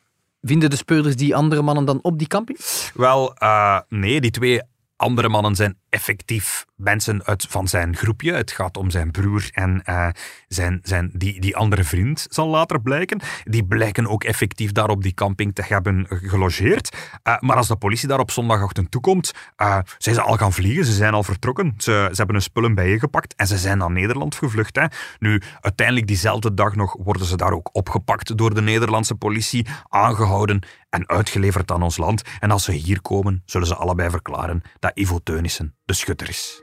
Vinden 0.42 0.70
de 0.70 0.76
speurders 0.76 1.16
die 1.16 1.36
andere 1.36 1.62
mannen 1.62 1.86
dan 1.86 2.00
op 2.02 2.18
die 2.18 2.28
camping? 2.28 2.60
Wel, 2.94 3.36
uh, 3.44 3.80
nee, 3.90 4.22
die 4.22 4.32
twee 4.32 4.62
andere 4.96 5.30
mannen 5.30 5.56
zijn 5.56 5.78
effectief 5.96 6.66
mensen 6.76 7.24
uit 7.24 7.46
van 7.50 7.68
zijn 7.68 7.96
groepje. 7.96 8.34
Het 8.34 8.52
gaat 8.52 8.78
om 8.78 8.90
zijn 8.90 9.12
broer 9.12 9.50
en 9.52 9.82
uh, 9.86 10.08
zijn, 10.48 10.80
zijn, 10.84 11.12
die, 11.14 11.42
die 11.42 11.56
andere 11.56 11.84
vriend, 11.84 12.28
zal 12.30 12.48
later 12.48 12.82
blijken. 12.82 13.20
Die 13.44 13.66
blijken 13.66 14.08
ook 14.08 14.24
effectief 14.24 14.72
daar 14.72 14.90
op 14.90 15.04
die 15.04 15.14
camping 15.14 15.56
te 15.56 15.64
hebben 15.68 16.06
gelogeerd. 16.10 16.96
Uh, 17.24 17.40
maar 17.40 17.56
als 17.56 17.68
de 17.68 17.76
politie 17.76 18.08
daar 18.08 18.20
op 18.20 18.32
zondagochtend 18.32 18.92
toekomt, 18.92 19.32
uh, 19.58 19.80
zijn 19.98 20.16
ze 20.16 20.22
al 20.22 20.38
gaan 20.38 20.54
vliegen. 20.54 20.86
Ze 20.86 20.94
zijn 20.94 21.14
al 21.14 21.24
vertrokken. 21.24 21.74
Ze, 21.78 21.92
ze 21.92 22.16
hebben 22.16 22.36
hun 22.36 22.42
spullen 22.42 22.76
bijgepakt 22.76 23.36
en 23.36 23.48
ze 23.48 23.58
zijn 23.58 23.78
naar 23.78 23.92
Nederland 23.92 24.36
gevlucht. 24.36 24.76
Hè. 24.76 24.86
Nu, 25.20 25.42
uiteindelijk 25.62 26.08
diezelfde 26.08 26.54
dag 26.54 26.76
nog 26.76 26.96
worden 27.00 27.26
ze 27.26 27.38
daar 27.38 27.54
ook 27.54 27.70
opgepakt 27.72 28.38
door 28.38 28.54
de 28.54 28.62
Nederlandse 28.62 29.16
politie, 29.16 29.68
aangehouden 29.90 30.64
en 30.90 31.08
uitgeleverd 31.08 31.72
aan 31.72 31.84
ons 31.84 31.98
land. 31.98 32.22
En 32.40 32.52
als 32.52 32.64
ze 32.64 32.72
hier 32.72 33.02
komen, 33.02 33.42
zullen 33.46 33.68
ze 33.68 33.76
allebei 33.76 34.10
verklaren 34.10 34.62
dat 34.80 34.92
Ivo 34.94 35.20
Teunissen 35.24 35.76
de 35.88 35.94
schutter 35.94 36.30
is. 36.30 36.62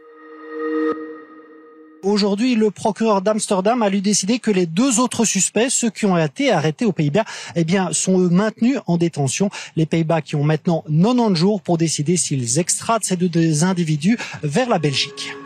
Aujourd'hui, 2.03 2.57
le 2.57 2.73
procureur 2.73 3.23
d'Amsterdam 3.23 3.81
a 3.83 3.89
lui 3.89 4.03
décidé 4.03 4.41
que 4.41 4.51
les 4.51 4.67
deux 4.67 4.99
autres 4.99 5.25
suspects, 5.25 5.71
ceux 5.71 5.91
qui 5.91 6.05
ont 6.05 6.19
été 6.19 6.51
arrêtés 6.51 6.85
aux 6.85 6.93
Pays-Bas, 6.93 7.25
eh 7.55 7.63
bien, 7.63 7.93
sont 7.93 8.19
eux 8.19 8.29
maintenus 8.29 8.79
en 8.87 8.97
détention. 8.97 9.51
Les 9.77 9.87
Pays-Bas 9.87 10.21
qui 10.21 10.35
ont 10.35 10.43
maintenant 10.43 10.85
90 10.89 11.37
jours 11.39 11.63
pour 11.63 11.79
décider 11.79 12.17
s'ils 12.17 12.59
extradent 12.59 13.05
ces 13.05 13.17
deux 13.17 13.63
individus 13.63 14.19
vers 14.43 14.69
la 14.69 14.79
Belgique. 14.79 15.37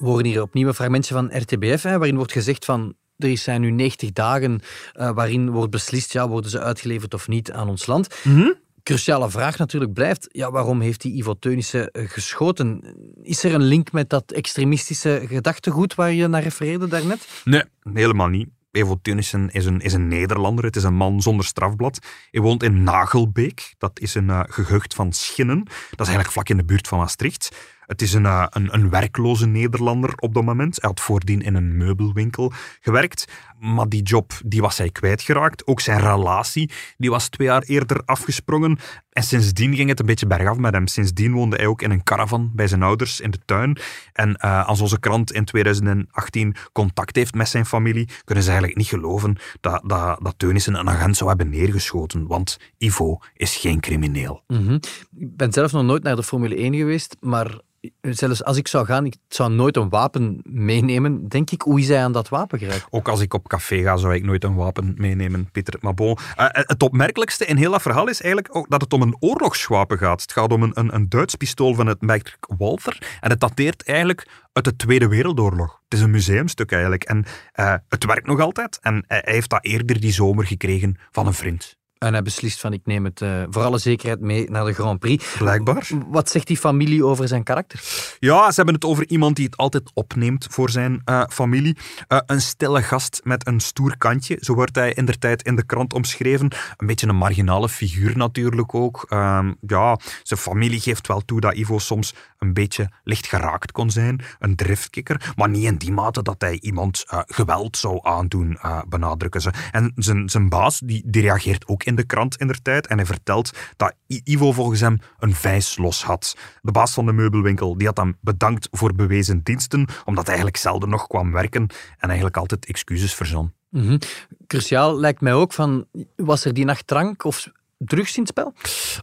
We 0.00 0.08
horen 0.08 0.24
hier 0.24 0.42
opnieuw 0.42 0.68
een 0.68 0.74
fragmentje 0.74 1.14
van 1.14 1.30
RTBF, 1.32 1.82
hè, 1.82 1.98
waarin 1.98 2.16
wordt 2.16 2.32
gezegd 2.32 2.64
van 2.64 2.94
er 3.18 3.38
zijn 3.38 3.60
nu 3.60 3.70
90 3.70 4.12
dagen 4.12 4.60
uh, 4.96 5.10
waarin 5.10 5.50
wordt 5.50 5.70
beslist, 5.70 6.12
ja, 6.12 6.28
worden 6.28 6.50
ze 6.50 6.60
uitgeleverd 6.60 7.14
of 7.14 7.28
niet 7.28 7.52
aan 7.52 7.68
ons 7.68 7.86
land. 7.86 8.08
Mm 8.24 8.34
-hmm 8.34 8.61
cruciale 8.82 9.30
vraag 9.30 9.58
natuurlijk 9.58 9.92
blijft, 9.92 10.28
ja, 10.30 10.50
waarom 10.50 10.80
heeft 10.80 11.00
die 11.00 11.16
Ivo 11.16 11.34
Teunissen 11.34 11.88
geschoten? 11.92 12.94
Is 13.22 13.44
er 13.44 13.54
een 13.54 13.62
link 13.62 13.92
met 13.92 14.10
dat 14.10 14.32
extremistische 14.32 15.22
gedachtegoed 15.28 15.94
waar 15.94 16.12
je 16.12 16.26
naar 16.26 16.42
refereerde 16.42 16.88
daarnet? 16.88 17.28
Nee, 17.44 17.62
helemaal 17.92 18.28
niet. 18.28 18.48
Evo 18.72 18.98
Teunissen 19.02 19.50
is 19.50 19.66
een, 19.66 19.80
is 19.80 19.92
een 19.92 20.08
Nederlander. 20.08 20.64
Het 20.64 20.76
is 20.76 20.82
een 20.82 20.94
man 20.94 21.22
zonder 21.22 21.44
strafblad. 21.44 21.98
Hij 22.30 22.40
woont 22.40 22.62
in 22.62 22.82
Nagelbeek. 22.82 23.74
Dat 23.78 24.00
is 24.00 24.14
een 24.14 24.28
uh, 24.28 24.40
gehucht 24.46 24.94
van 24.94 25.12
Schinnen. 25.12 25.64
Dat 25.64 26.00
is 26.00 26.06
eigenlijk 26.06 26.30
vlak 26.30 26.48
in 26.48 26.56
de 26.56 26.64
buurt 26.64 26.88
van 26.88 26.98
Maastricht. 26.98 27.56
Het 27.86 28.02
is 28.02 28.12
een, 28.12 28.24
uh, 28.24 28.46
een, 28.50 28.74
een, 28.74 28.90
werkloze 28.90 29.46
Nederlander 29.46 30.12
op 30.16 30.34
dat 30.34 30.44
moment. 30.44 30.80
Hij 30.80 30.90
had 30.90 31.00
voordien 31.00 31.42
in 31.42 31.54
een 31.54 31.76
meubelwinkel 31.76 32.52
gewerkt. 32.80 33.28
Maar 33.58 33.88
die 33.88 34.02
job 34.02 34.32
die 34.44 34.60
was 34.60 34.78
hij 34.78 34.90
kwijtgeraakt. 34.90 35.66
Ook 35.66 35.80
zijn 35.80 36.00
relatie 36.00 36.70
die 36.96 37.10
was 37.10 37.28
twee 37.28 37.46
jaar 37.46 37.62
eerder 37.62 38.02
afgesprongen. 38.04 38.78
En 39.12 39.22
sindsdien 39.22 39.74
ging 39.74 39.88
het 39.88 40.00
een 40.00 40.06
beetje 40.06 40.26
bergaf 40.26 40.56
met 40.56 40.72
hem. 40.72 40.86
Sindsdien 40.86 41.32
woonde 41.32 41.56
hij 41.56 41.66
ook 41.66 41.82
in 41.82 41.90
een 41.90 42.02
caravan 42.02 42.50
bij 42.54 42.66
zijn 42.66 42.82
ouders 42.82 43.20
in 43.20 43.30
de 43.30 43.38
tuin. 43.44 43.76
En 44.12 44.36
uh, 44.44 44.66
als 44.68 44.80
onze 44.80 45.00
krant 45.00 45.32
in 45.32 45.44
2018 45.44 46.54
contact 46.72 47.16
heeft 47.16 47.34
met 47.34 47.48
zijn 47.48 47.66
familie, 47.66 48.08
kunnen 48.24 48.44
ze 48.44 48.50
eigenlijk 48.50 48.78
niet 48.78 48.88
geloven 48.88 49.36
dat, 49.60 49.82
dat, 49.86 50.18
dat 50.22 50.34
Teunissen 50.36 50.74
een 50.74 50.88
agent 50.88 51.16
zou 51.16 51.28
hebben 51.28 51.50
neergeschoten. 51.50 52.26
Want 52.26 52.58
Ivo 52.78 53.18
is 53.36 53.56
geen 53.56 53.80
crimineel. 53.80 54.42
-hmm. 54.46 54.80
Ik 55.16 55.36
ben 55.36 55.52
zelf 55.52 55.72
nog 55.72 55.84
nooit 55.84 56.02
naar 56.02 56.16
de 56.16 56.22
Formule 56.22 56.56
1 56.56 56.74
geweest, 56.74 57.16
maar 57.20 57.60
zelfs 58.00 58.44
als 58.44 58.56
ik 58.56 58.68
zou 58.68 58.86
gaan, 58.86 59.06
ik 59.06 59.16
zou 59.28 59.52
nooit 59.52 59.76
een 59.76 59.88
wapen 59.88 60.40
meenemen. 60.44 61.28
Denk 61.28 61.50
ik, 61.50 61.62
hoe 61.62 61.80
is 61.80 61.88
hij 61.88 62.02
aan 62.02 62.12
dat 62.12 62.28
wapen 62.28 62.58
geraakt? 62.58 62.86
Ook 62.90 63.08
als 63.08 63.20
ik 63.20 63.34
op 63.34 63.48
café 63.48 63.82
ga, 63.82 63.96
zou 63.96 64.14
ik 64.14 64.24
nooit 64.24 64.44
een 64.44 64.54
wapen 64.54 64.94
meenemen, 64.96 65.50
Pieter. 65.50 65.74
Maar 65.80 65.94
bon, 65.94 66.18
uh, 66.38 66.46
het 66.50 66.82
opmerkelijkste 66.82 67.44
in 67.44 67.56
heel 67.56 67.70
dat 67.70 67.82
verhaal 67.82 68.08
is 68.08 68.20
eigenlijk 68.20 68.56
ook 68.56 68.70
dat 68.70 68.80
het 68.80 68.92
om 68.92 69.02
een 69.02 69.16
oorlogswapen 69.20 69.98
gaat. 69.98 70.22
Het 70.22 70.32
gaat 70.32 70.52
om 70.52 70.62
een, 70.62 70.72
een, 70.74 70.94
een 70.94 71.08
Duits 71.08 71.34
pistool 71.34 71.74
van 71.74 71.86
het 71.86 72.00
merk 72.00 72.36
Walther. 72.58 73.18
En 73.20 73.30
het 73.30 73.40
dateert 73.40 73.82
eigenlijk 73.82 74.28
uit 74.52 74.64
de 74.64 74.76
Tweede 74.76 75.08
Wereldoorlog. 75.08 75.80
Het 75.84 75.98
is 75.98 76.00
een 76.00 76.10
museumstuk 76.10 76.72
eigenlijk. 76.72 77.04
En 77.04 77.24
uh, 77.54 77.74
het 77.88 78.04
werkt 78.04 78.26
nog 78.26 78.40
altijd. 78.40 78.78
En 78.82 79.04
hij 79.06 79.22
heeft 79.24 79.50
dat 79.50 79.64
eerder 79.64 80.00
die 80.00 80.12
zomer 80.12 80.46
gekregen 80.46 80.96
van 81.10 81.26
een 81.26 81.34
vriend. 81.34 81.80
En 82.02 82.12
hij 82.12 82.22
beslist 82.22 82.60
van 82.60 82.72
ik 82.72 82.80
neem 82.84 83.04
het 83.04 83.20
uh, 83.20 83.42
voor 83.50 83.62
alle 83.62 83.78
zekerheid 83.78 84.20
mee 84.20 84.50
naar 84.50 84.64
de 84.64 84.72
Grand 84.72 84.98
Prix. 84.98 85.34
Blijkbaar. 85.38 85.88
Wat 86.06 86.30
zegt 86.30 86.46
die 86.46 86.56
familie 86.56 87.04
over 87.04 87.28
zijn 87.28 87.42
karakter? 87.42 87.80
Ja, 88.18 88.48
ze 88.48 88.54
hebben 88.56 88.74
het 88.74 88.84
over 88.84 89.08
iemand 89.08 89.36
die 89.36 89.44
het 89.44 89.56
altijd 89.56 89.90
opneemt 89.94 90.46
voor 90.50 90.70
zijn 90.70 91.02
uh, 91.04 91.22
familie. 91.28 91.76
Uh, 92.08 92.18
een 92.26 92.40
stille 92.40 92.82
gast 92.82 93.20
met 93.24 93.46
een 93.46 93.60
stoer 93.60 93.96
kantje. 93.98 94.36
Zo 94.40 94.54
wordt 94.54 94.74
hij 94.74 94.92
in 94.92 95.04
der 95.04 95.18
tijd 95.18 95.42
in 95.42 95.56
de 95.56 95.64
krant 95.64 95.92
omschreven. 95.92 96.50
Een 96.76 96.86
beetje 96.86 97.08
een 97.08 97.16
marginale 97.16 97.68
figuur 97.68 98.16
natuurlijk 98.16 98.74
ook. 98.74 99.06
Ehm, 99.08 99.52
ja, 99.66 99.98
zijn 100.22 100.40
familie 100.40 100.80
geeft 100.80 101.06
wel 101.06 101.20
toe 101.20 101.40
dat 101.40 101.54
Ivo 101.54 101.78
soms 101.78 102.14
een 102.38 102.52
beetje 102.52 102.90
licht 103.04 103.26
geraakt 103.26 103.72
kon 103.72 103.90
zijn. 103.90 104.20
Een 104.38 104.56
driftkikker. 104.56 105.32
Maar 105.36 105.48
niet 105.48 105.64
in 105.64 105.76
die 105.76 105.92
mate 105.92 106.22
dat 106.22 106.40
hij 106.40 106.58
iemand 106.60 107.04
geweld 107.06 107.76
zou 107.76 107.98
aandoen, 108.02 108.58
benadrukken 108.88 109.40
ze. 109.40 109.52
En 109.70 109.92
zijn, 109.96 110.28
zijn 110.28 110.48
baas, 110.48 110.80
die, 110.84 111.02
die 111.06 111.22
reageert 111.22 111.68
ook 111.68 111.84
in 111.84 111.91
in 111.92 111.98
de 111.98 112.06
krant 112.06 112.36
in 112.36 112.46
der 112.46 112.62
tijd 112.62 112.86
en 112.86 112.96
hij 112.96 113.06
vertelt 113.06 113.50
dat 113.76 113.94
Ivo 114.24 114.52
volgens 114.52 114.80
hem 114.80 114.98
een 115.18 115.34
vijs 115.34 115.76
los 115.76 116.04
had. 116.04 116.36
De 116.62 116.72
baas 116.72 116.92
van 116.92 117.06
de 117.06 117.12
meubelwinkel 117.12 117.76
die 117.76 117.86
had 117.86 117.96
hem 117.96 118.16
bedankt 118.20 118.68
voor 118.70 118.94
bewezen 118.94 119.40
diensten, 119.42 119.86
omdat 120.04 120.24
hij 120.26 120.34
eigenlijk 120.34 120.56
zelden 120.56 120.88
nog 120.88 121.06
kwam 121.06 121.32
werken 121.32 121.62
en 121.98 122.08
eigenlijk 122.08 122.36
altijd 122.36 122.66
excuses 122.66 123.14
verzon. 123.14 123.52
-hmm. 123.70 123.98
Cruciaal 124.46 124.98
lijkt 124.98 125.20
mij 125.20 125.34
ook 125.34 125.52
van, 125.52 125.86
was 126.16 126.44
er 126.44 126.54
die 126.54 126.64
nacht 126.64 126.86
drank 126.86 127.24
of 127.24 127.50
drugs 127.84 128.16
in 128.16 128.22
het 128.22 128.30
spel? 128.30 128.54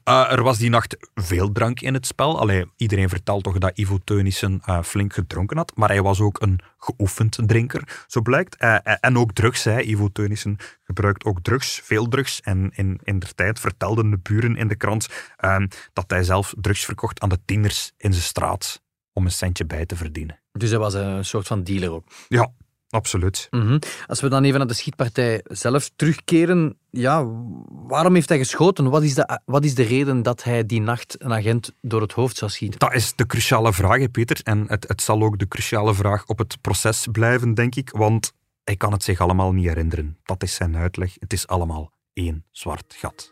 Uh, 0.08 0.32
er 0.32 0.44
was 0.44 0.58
die 0.58 0.70
nacht 0.70 0.98
veel 1.13 1.52
drank 1.52 1.82
in 1.82 1.94
het 1.94 2.06
spel. 2.06 2.39
Allee, 2.39 2.65
iedereen 2.78 3.10
vertelt 3.10 3.44
toch 3.44 3.58
dat 3.58 3.78
Ivo 3.78 3.98
Teunissen 4.04 4.62
uh, 4.65 4.82
flink 4.84 5.13
gedronken 5.13 5.58
had. 5.58 5.72
Maar 5.76 5.89
hij 5.89 6.02
was 6.02 6.20
ook 6.20 6.42
een 6.42 6.60
geoefend 6.78 7.38
drinker, 7.42 8.04
zo 8.08 8.22
blijkt. 8.22 8.62
Uh, 8.63 8.78
en 8.84 9.18
ook 9.18 9.34
drugs, 9.34 9.63
hè. 9.63 9.82
Ivo 9.82 10.08
Teunissen 10.12 10.58
gebruikt 10.84 11.24
ook 11.24 11.42
drugs, 11.42 11.82
veel 11.84 12.08
drugs. 12.08 12.42
En 12.42 12.72
in, 12.74 13.00
in 13.04 13.20
der 13.20 13.36
tijd 13.36 13.60
vertelden 13.60 14.10
de 14.10 14.18
buren 14.18 14.56
in 14.56 14.68
de 14.68 14.76
krant 14.76 15.08
ehm, 15.38 15.68
dat 15.94 16.06
hij 16.08 16.24
zelf 16.24 16.54
drugs 16.58 16.86
verkocht 16.86 17.20
aan 17.20 17.30
de 17.30 17.39
tieners 17.46 17.92
in 17.98 18.13
zijn 18.13 18.26
straat 18.26 18.82
om 19.13 19.26
een 19.26 19.32
centje 19.32 19.65
bij 19.65 19.86
te 19.86 19.96
verdienen. 19.96 20.39
Dus 20.52 20.70
hij 20.70 20.80
was 20.80 20.94
een 20.94 21.26
soort 21.26 21.48
van 21.48 21.63
dealer 21.63 21.92
ook? 21.92 22.06
Ja, 22.28 22.52
Absoluut. 22.89 23.47
Mm 23.49 23.62
-hmm. 23.62 23.80
Als 24.08 24.21
we 24.21 24.30
dan 24.30 24.43
even 24.43 24.58
naar 24.58 24.67
de 24.67 24.73
schietpartij 24.73 25.41
zelf 25.43 25.89
terugkeren, 25.95 26.78
ja, 26.89 27.25
waarom 27.69 28.13
heeft 28.13 28.30
hij 28.30 28.38
geschoten? 28.38 28.89
Wat 28.89 29.04
is, 29.04 29.15
de, 29.15 29.39
wat 29.45 29.63
is 29.63 29.75
de 29.75 29.84
reden 29.84 30.21
dat 30.21 30.43
hij 30.43 30.65
die 30.65 30.82
nacht 30.82 31.15
een 31.23 31.34
agent 31.34 31.71
door 31.82 32.02
het 32.02 32.12
hoofd 32.12 32.38
zou 32.38 32.52
schieten? 32.52 32.80
Dat 32.80 32.93
is 32.93 33.15
de 33.15 33.25
cruciale 33.25 33.73
vraag, 33.73 34.12
Peter. 34.12 34.39
En 34.43 34.65
het, 34.67 34.88
het 34.88 35.02
zal 35.02 35.21
ook 35.21 35.39
de 35.39 35.47
cruciale 35.47 35.93
vraag 35.93 36.25
op 36.25 36.38
het 36.38 36.62
proces 36.62 37.08
blijven, 37.12 37.54
denk 37.54 37.75
ik. 37.75 37.89
Want 37.89 38.34
hij 38.63 38.75
kan 38.75 38.91
het 38.91 39.04
zich 39.04 39.19
allemaal 39.19 39.52
niet 39.52 39.67
herinneren. 39.67 40.17
Dat 40.23 40.43
is 40.43 40.56
zijn 40.56 40.78
uitleg. 40.78 41.15
Het 41.19 41.34
is 41.34 41.47
allemaal 41.47 41.91
één 42.13 42.45
zwart 42.52 42.95
gat. 42.97 43.32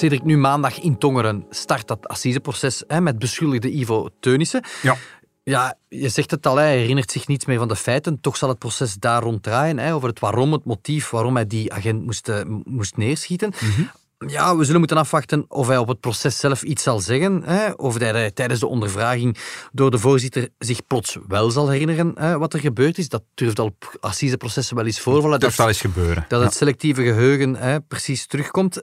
Cedric, 0.00 0.24
nu 0.24 0.36
maandag 0.36 0.80
in 0.80 0.98
Tongeren 0.98 1.46
start 1.50 1.88
dat 1.88 2.08
assiseproces 2.08 2.82
hè, 2.86 3.00
met 3.00 3.18
beschuldigde 3.18 3.70
Ivo 3.70 4.08
Teunissen. 4.20 4.64
Ja. 4.82 4.96
Ja, 5.42 5.78
je 5.88 6.08
zegt 6.08 6.30
het 6.30 6.46
al, 6.46 6.56
hij 6.56 6.78
herinnert 6.78 7.10
zich 7.10 7.26
niets 7.26 7.44
meer 7.44 7.58
van 7.58 7.68
de 7.68 7.76
feiten. 7.76 8.20
Toch 8.20 8.36
zal 8.36 8.48
het 8.48 8.58
proces 8.58 8.94
daar 8.94 9.22
rond 9.22 9.42
draaien, 9.42 9.78
hè, 9.78 9.94
over 9.94 10.08
het 10.08 10.20
waarom, 10.20 10.52
het 10.52 10.64
motief 10.64 11.10
waarom 11.10 11.34
hij 11.34 11.46
die 11.46 11.72
agent 11.72 12.04
moest, 12.04 12.28
uh, 12.28 12.40
moest 12.64 12.96
neerschieten. 12.96 13.52
Mm 13.60 13.70
-hmm. 13.70 13.90
Ja, 14.26 14.56
we 14.56 14.64
zullen 14.64 14.78
moeten 14.78 14.96
afwachten 14.96 15.44
of 15.48 15.66
hij 15.66 15.78
op 15.78 15.88
het 15.88 16.00
proces 16.00 16.38
zelf 16.38 16.62
iets 16.62 16.82
zal 16.82 17.00
zeggen. 17.00 17.42
Hè, 17.44 17.70
of 17.70 17.98
hij 17.98 18.30
tijdens 18.30 18.60
de 18.60 18.66
ondervraging 18.66 19.36
door 19.72 19.90
de 19.90 19.98
voorzitter 19.98 20.48
zich 20.58 20.86
plots 20.86 21.16
wel 21.28 21.50
zal 21.50 21.68
herinneren 21.68 22.12
hè, 22.14 22.38
wat 22.38 22.54
er 22.54 22.60
gebeurd 22.60 22.98
is. 22.98 23.08
Dat 23.08 23.22
durft 23.34 23.58
al 23.58 23.66
op 23.66 23.96
assiseprocessen 24.00 24.76
wel 24.76 24.86
eens 24.86 25.00
voorvallen. 25.00 25.30
Dat 25.30 25.40
durft 25.40 25.56
wel 25.56 25.68
eens 25.68 25.80
gebeuren. 25.80 26.24
Dat 26.28 26.42
het 26.42 26.54
selectieve 26.54 27.02
geheugen 27.02 27.56
hè, 27.56 27.80
precies 27.80 28.26
terugkomt. 28.26 28.82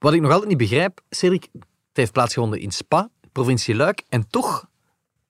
Wat 0.00 0.12
ik 0.12 0.20
nog 0.20 0.30
altijd 0.30 0.48
niet 0.48 0.58
begrijp, 0.58 1.00
Cedric, 1.10 1.48
het 1.52 1.66
heeft 1.92 2.12
plaatsgevonden 2.12 2.60
in 2.60 2.70
Spa, 2.70 3.08
provincie 3.32 3.74
Luik, 3.74 4.02
en 4.08 4.28
toch 4.28 4.68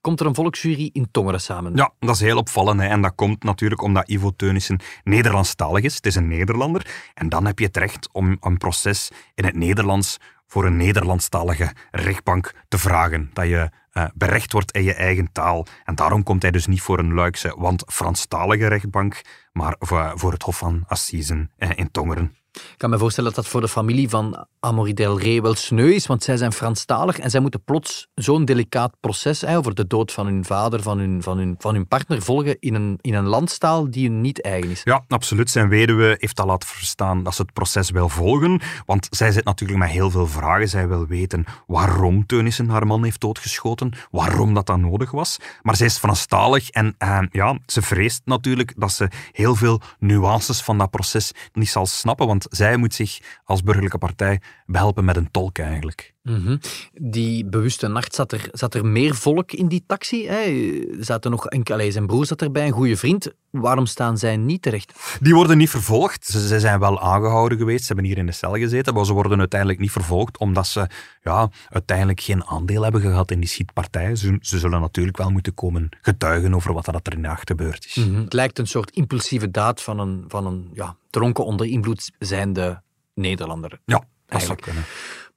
komt 0.00 0.20
er 0.20 0.26
een 0.26 0.34
volksjury 0.34 0.90
in 0.92 1.10
Tongeren 1.10 1.40
samen. 1.40 1.76
Ja, 1.76 1.92
dat 1.98 2.14
is 2.14 2.20
heel 2.20 2.36
opvallend. 2.36 2.80
Hè. 2.80 2.86
En 2.86 3.02
dat 3.02 3.14
komt 3.14 3.42
natuurlijk 3.42 3.82
omdat 3.82 4.08
Ivo 4.08 4.30
Teunissen 4.36 4.80
Nederlandstalig 5.04 5.84
is. 5.84 5.94
Het 5.94 6.06
is 6.06 6.14
een 6.14 6.28
Nederlander. 6.28 7.10
En 7.14 7.28
dan 7.28 7.46
heb 7.46 7.58
je 7.58 7.64
het 7.64 7.76
recht 7.76 8.08
om 8.12 8.36
een 8.40 8.56
proces 8.56 9.10
in 9.34 9.44
het 9.44 9.54
Nederlands 9.54 10.16
voor 10.46 10.64
een 10.64 10.76
Nederlandstalige 10.76 11.72
rechtbank 11.90 12.54
te 12.68 12.78
vragen. 12.78 13.30
Dat 13.32 13.46
je 13.46 13.70
uh, 13.92 14.04
berecht 14.14 14.52
wordt 14.52 14.72
in 14.72 14.82
je 14.82 14.94
eigen 14.94 15.32
taal. 15.32 15.66
En 15.84 15.94
daarom 15.94 16.22
komt 16.22 16.42
hij 16.42 16.50
dus 16.50 16.66
niet 16.66 16.82
voor 16.82 16.98
een 16.98 17.14
Luikse, 17.14 17.54
want 17.56 17.84
Franstalige 17.86 18.66
rechtbank, 18.66 19.20
maar 19.52 19.74
voor, 19.78 20.12
voor 20.14 20.32
het 20.32 20.42
Hof 20.42 20.58
van 20.58 20.84
Assisen 20.86 21.50
in 21.74 21.90
Tongeren. 21.90 22.34
Ik 22.52 22.74
kan 22.76 22.90
me 22.90 22.98
voorstellen 22.98 23.32
dat 23.32 23.44
dat 23.44 23.52
voor 23.52 23.60
de 23.60 23.68
familie 23.68 24.08
van 24.08 24.46
Amory 24.60 24.92
Del 24.92 25.20
Rey 25.20 25.42
wel 25.42 25.54
sneu 25.54 25.90
is, 25.92 26.06
want 26.06 26.22
zij 26.22 26.36
zijn 26.36 26.52
Franstalig 26.52 27.18
en 27.18 27.30
zij 27.30 27.40
moeten 27.40 27.64
plots 27.64 28.08
zo'n 28.14 28.44
delicaat 28.44 28.96
proces 29.00 29.44
over 29.44 29.74
de 29.74 29.86
dood 29.86 30.12
van 30.12 30.26
hun 30.26 30.44
vader, 30.44 30.82
van 30.82 30.98
hun, 30.98 31.22
van 31.22 31.38
hun, 31.38 31.54
van 31.58 31.74
hun 31.74 31.88
partner, 31.88 32.22
volgen 32.22 32.56
in 32.60 32.74
een, 32.74 32.98
in 33.00 33.14
een 33.14 33.26
landstaal 33.26 33.90
die 33.90 34.08
hun 34.08 34.20
niet 34.20 34.42
eigen 34.42 34.70
is. 34.70 34.80
Ja, 34.84 35.04
absoluut. 35.08 35.50
Zijn 35.50 35.68
weduwe 35.68 36.16
heeft 36.18 36.40
al 36.40 36.46
laten 36.46 36.68
verstaan 36.68 37.22
dat 37.22 37.34
ze 37.34 37.42
het 37.42 37.52
proces 37.52 37.90
wil 37.90 38.08
volgen, 38.08 38.60
want 38.86 39.06
zij 39.10 39.32
zit 39.32 39.44
natuurlijk 39.44 39.78
met 39.78 39.88
heel 39.88 40.10
veel 40.10 40.26
vragen. 40.26 40.68
Zij 40.68 40.88
wil 40.88 41.06
weten 41.06 41.44
waarom 41.66 42.26
Teunissen 42.26 42.68
haar 42.68 42.86
man 42.86 43.04
heeft 43.04 43.20
doodgeschoten, 43.20 43.92
waarom 44.10 44.54
dat 44.54 44.66
dan 44.66 44.80
nodig 44.80 45.10
was. 45.10 45.36
Maar 45.62 45.76
zij 45.76 45.86
is 45.86 45.98
Franstalig 45.98 46.70
en 46.70 46.94
eh, 46.98 47.18
ja, 47.30 47.58
ze 47.66 47.82
vreest 47.82 48.20
natuurlijk 48.24 48.72
dat 48.76 48.92
ze 48.92 49.08
heel 49.32 49.54
veel 49.54 49.80
nuances 49.98 50.60
van 50.60 50.78
dat 50.78 50.90
proces 50.90 51.32
niet 51.52 51.68
zal 51.68 51.86
snappen, 51.86 52.26
want 52.26 52.39
zij 52.50 52.76
moet 52.76 52.94
zich 52.94 53.40
als 53.44 53.62
burgerlijke 53.62 53.98
partij 53.98 54.40
behelpen 54.66 55.04
met 55.04 55.16
een 55.16 55.30
tolk 55.30 55.58
eigenlijk. 55.58 56.14
Mhm. 56.22 56.56
Die 56.92 57.44
bewuste 57.44 57.88
nacht 57.88 58.14
zat 58.14 58.32
er, 58.32 58.48
zat 58.52 58.74
er 58.74 58.86
meer 58.86 59.14
volk 59.14 59.52
in 59.52 59.68
die 59.68 59.84
taxi. 59.86 60.26
Hè? 60.26 60.72
Zaten 61.00 61.30
nog 61.30 61.46
enkel, 61.46 61.74
allez, 61.74 61.92
zijn 61.92 62.06
broer 62.06 62.26
zat 62.26 62.42
erbij, 62.42 62.66
een 62.66 62.72
goede 62.72 62.96
vriend. 62.96 63.32
Waarom 63.50 63.86
staan 63.86 64.18
zij 64.18 64.36
niet 64.36 64.62
terecht? 64.62 65.18
Die 65.20 65.34
worden 65.34 65.58
niet 65.58 65.70
vervolgd. 65.70 66.26
Ze, 66.26 66.46
ze 66.46 66.60
zijn 66.60 66.80
wel 66.80 67.00
aangehouden 67.00 67.58
geweest. 67.58 67.80
Ze 67.80 67.86
hebben 67.86 68.04
hier 68.04 68.18
in 68.18 68.26
de 68.26 68.32
cel 68.32 68.54
gezeten, 68.54 68.94
maar 68.94 69.04
ze 69.04 69.12
worden 69.12 69.38
uiteindelijk 69.38 69.80
niet 69.80 69.90
vervolgd 69.90 70.38
omdat 70.38 70.66
ze 70.66 70.86
ja, 71.22 71.50
uiteindelijk 71.68 72.20
geen 72.20 72.44
aandeel 72.44 72.82
hebben 72.82 73.00
gehad 73.00 73.30
in 73.30 73.40
die 73.40 73.48
schietpartij. 73.48 74.16
Ze, 74.16 74.36
ze 74.40 74.58
zullen 74.58 74.80
natuurlijk 74.80 75.16
wel 75.16 75.30
moeten 75.30 75.54
komen 75.54 75.88
getuigen 76.00 76.54
over 76.54 76.72
wat 76.72 76.86
er 76.86 76.94
in 76.94 77.22
de 77.22 77.28
nacht 77.28 77.48
gebeurd 77.48 77.84
is. 77.86 77.94
Mhm. 77.94 78.14
Het 78.14 78.32
lijkt 78.32 78.58
een 78.58 78.66
soort 78.66 78.90
impulsieve 78.90 79.50
daad 79.50 79.82
van 79.82 79.98
een, 79.98 80.24
van 80.28 80.46
een 80.46 80.70
ja, 80.72 80.96
dronken 81.10 81.44
onder 81.44 81.66
invloed 81.66 82.10
zijnde 82.18 82.82
Nederlander. 83.14 83.70
Ja, 83.70 83.76
dat 83.94 84.06
zou 84.26 84.26
Eigenlijk. 84.26 84.60
kunnen. 84.60 84.84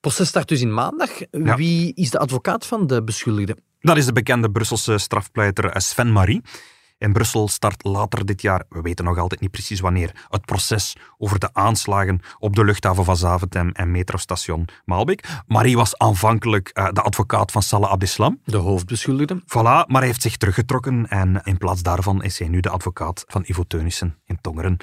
Proces 0.03 0.27
start 0.27 0.47
dus 0.47 0.61
in 0.61 0.73
maandag. 0.73 1.09
Ja. 1.31 1.55
Wie 1.55 1.93
is 1.93 2.09
de 2.09 2.19
advocaat 2.19 2.65
van 2.65 2.87
de 2.87 3.03
beschuldigde? 3.03 3.57
Dat 3.79 3.97
is 3.97 4.05
de 4.05 4.13
bekende 4.13 4.51
Brusselse 4.51 4.97
strafpleiter 4.97 5.81
Sven 5.81 6.11
Marie. 6.11 6.41
In 6.97 7.13
Brussel 7.13 7.47
start 7.47 7.83
later 7.83 8.25
dit 8.25 8.41
jaar, 8.41 8.63
we 8.69 8.81
weten 8.81 9.05
nog 9.05 9.17
altijd 9.17 9.41
niet 9.41 9.51
precies 9.51 9.79
wanneer, 9.79 10.11
het 10.29 10.45
proces 10.45 10.95
over 11.17 11.39
de 11.39 11.49
aanslagen 11.53 12.19
op 12.39 12.55
de 12.55 12.63
luchthaven 12.63 13.05
van 13.05 13.17
Zaventem 13.17 13.69
en 13.69 13.91
metrostation 13.91 14.67
Maalbeek. 14.85 15.23
Marie 15.47 15.75
was 15.75 15.97
aanvankelijk 15.97 16.69
eh, 16.69 16.87
de 16.91 17.01
advocaat 17.01 17.51
van 17.51 17.61
Salah 17.61 17.89
Abdeslam. 17.89 18.39
De 18.45 18.57
hoofdbeschuldigde. 18.57 19.41
Voilà, 19.41 19.87
maar 19.87 20.01
hij 20.01 20.05
heeft 20.05 20.21
zich 20.21 20.37
teruggetrokken 20.37 21.07
en 21.09 21.41
in 21.43 21.57
plaats 21.57 21.81
daarvan 21.81 22.23
is 22.23 22.39
hij 22.39 22.47
nu 22.47 22.59
de 22.59 22.69
advocaat 22.69 23.23
van 23.27 23.43
Ivo 23.45 23.63
Teunissen 23.67 24.17
in 24.25 24.37
Tongeren. 24.41 24.77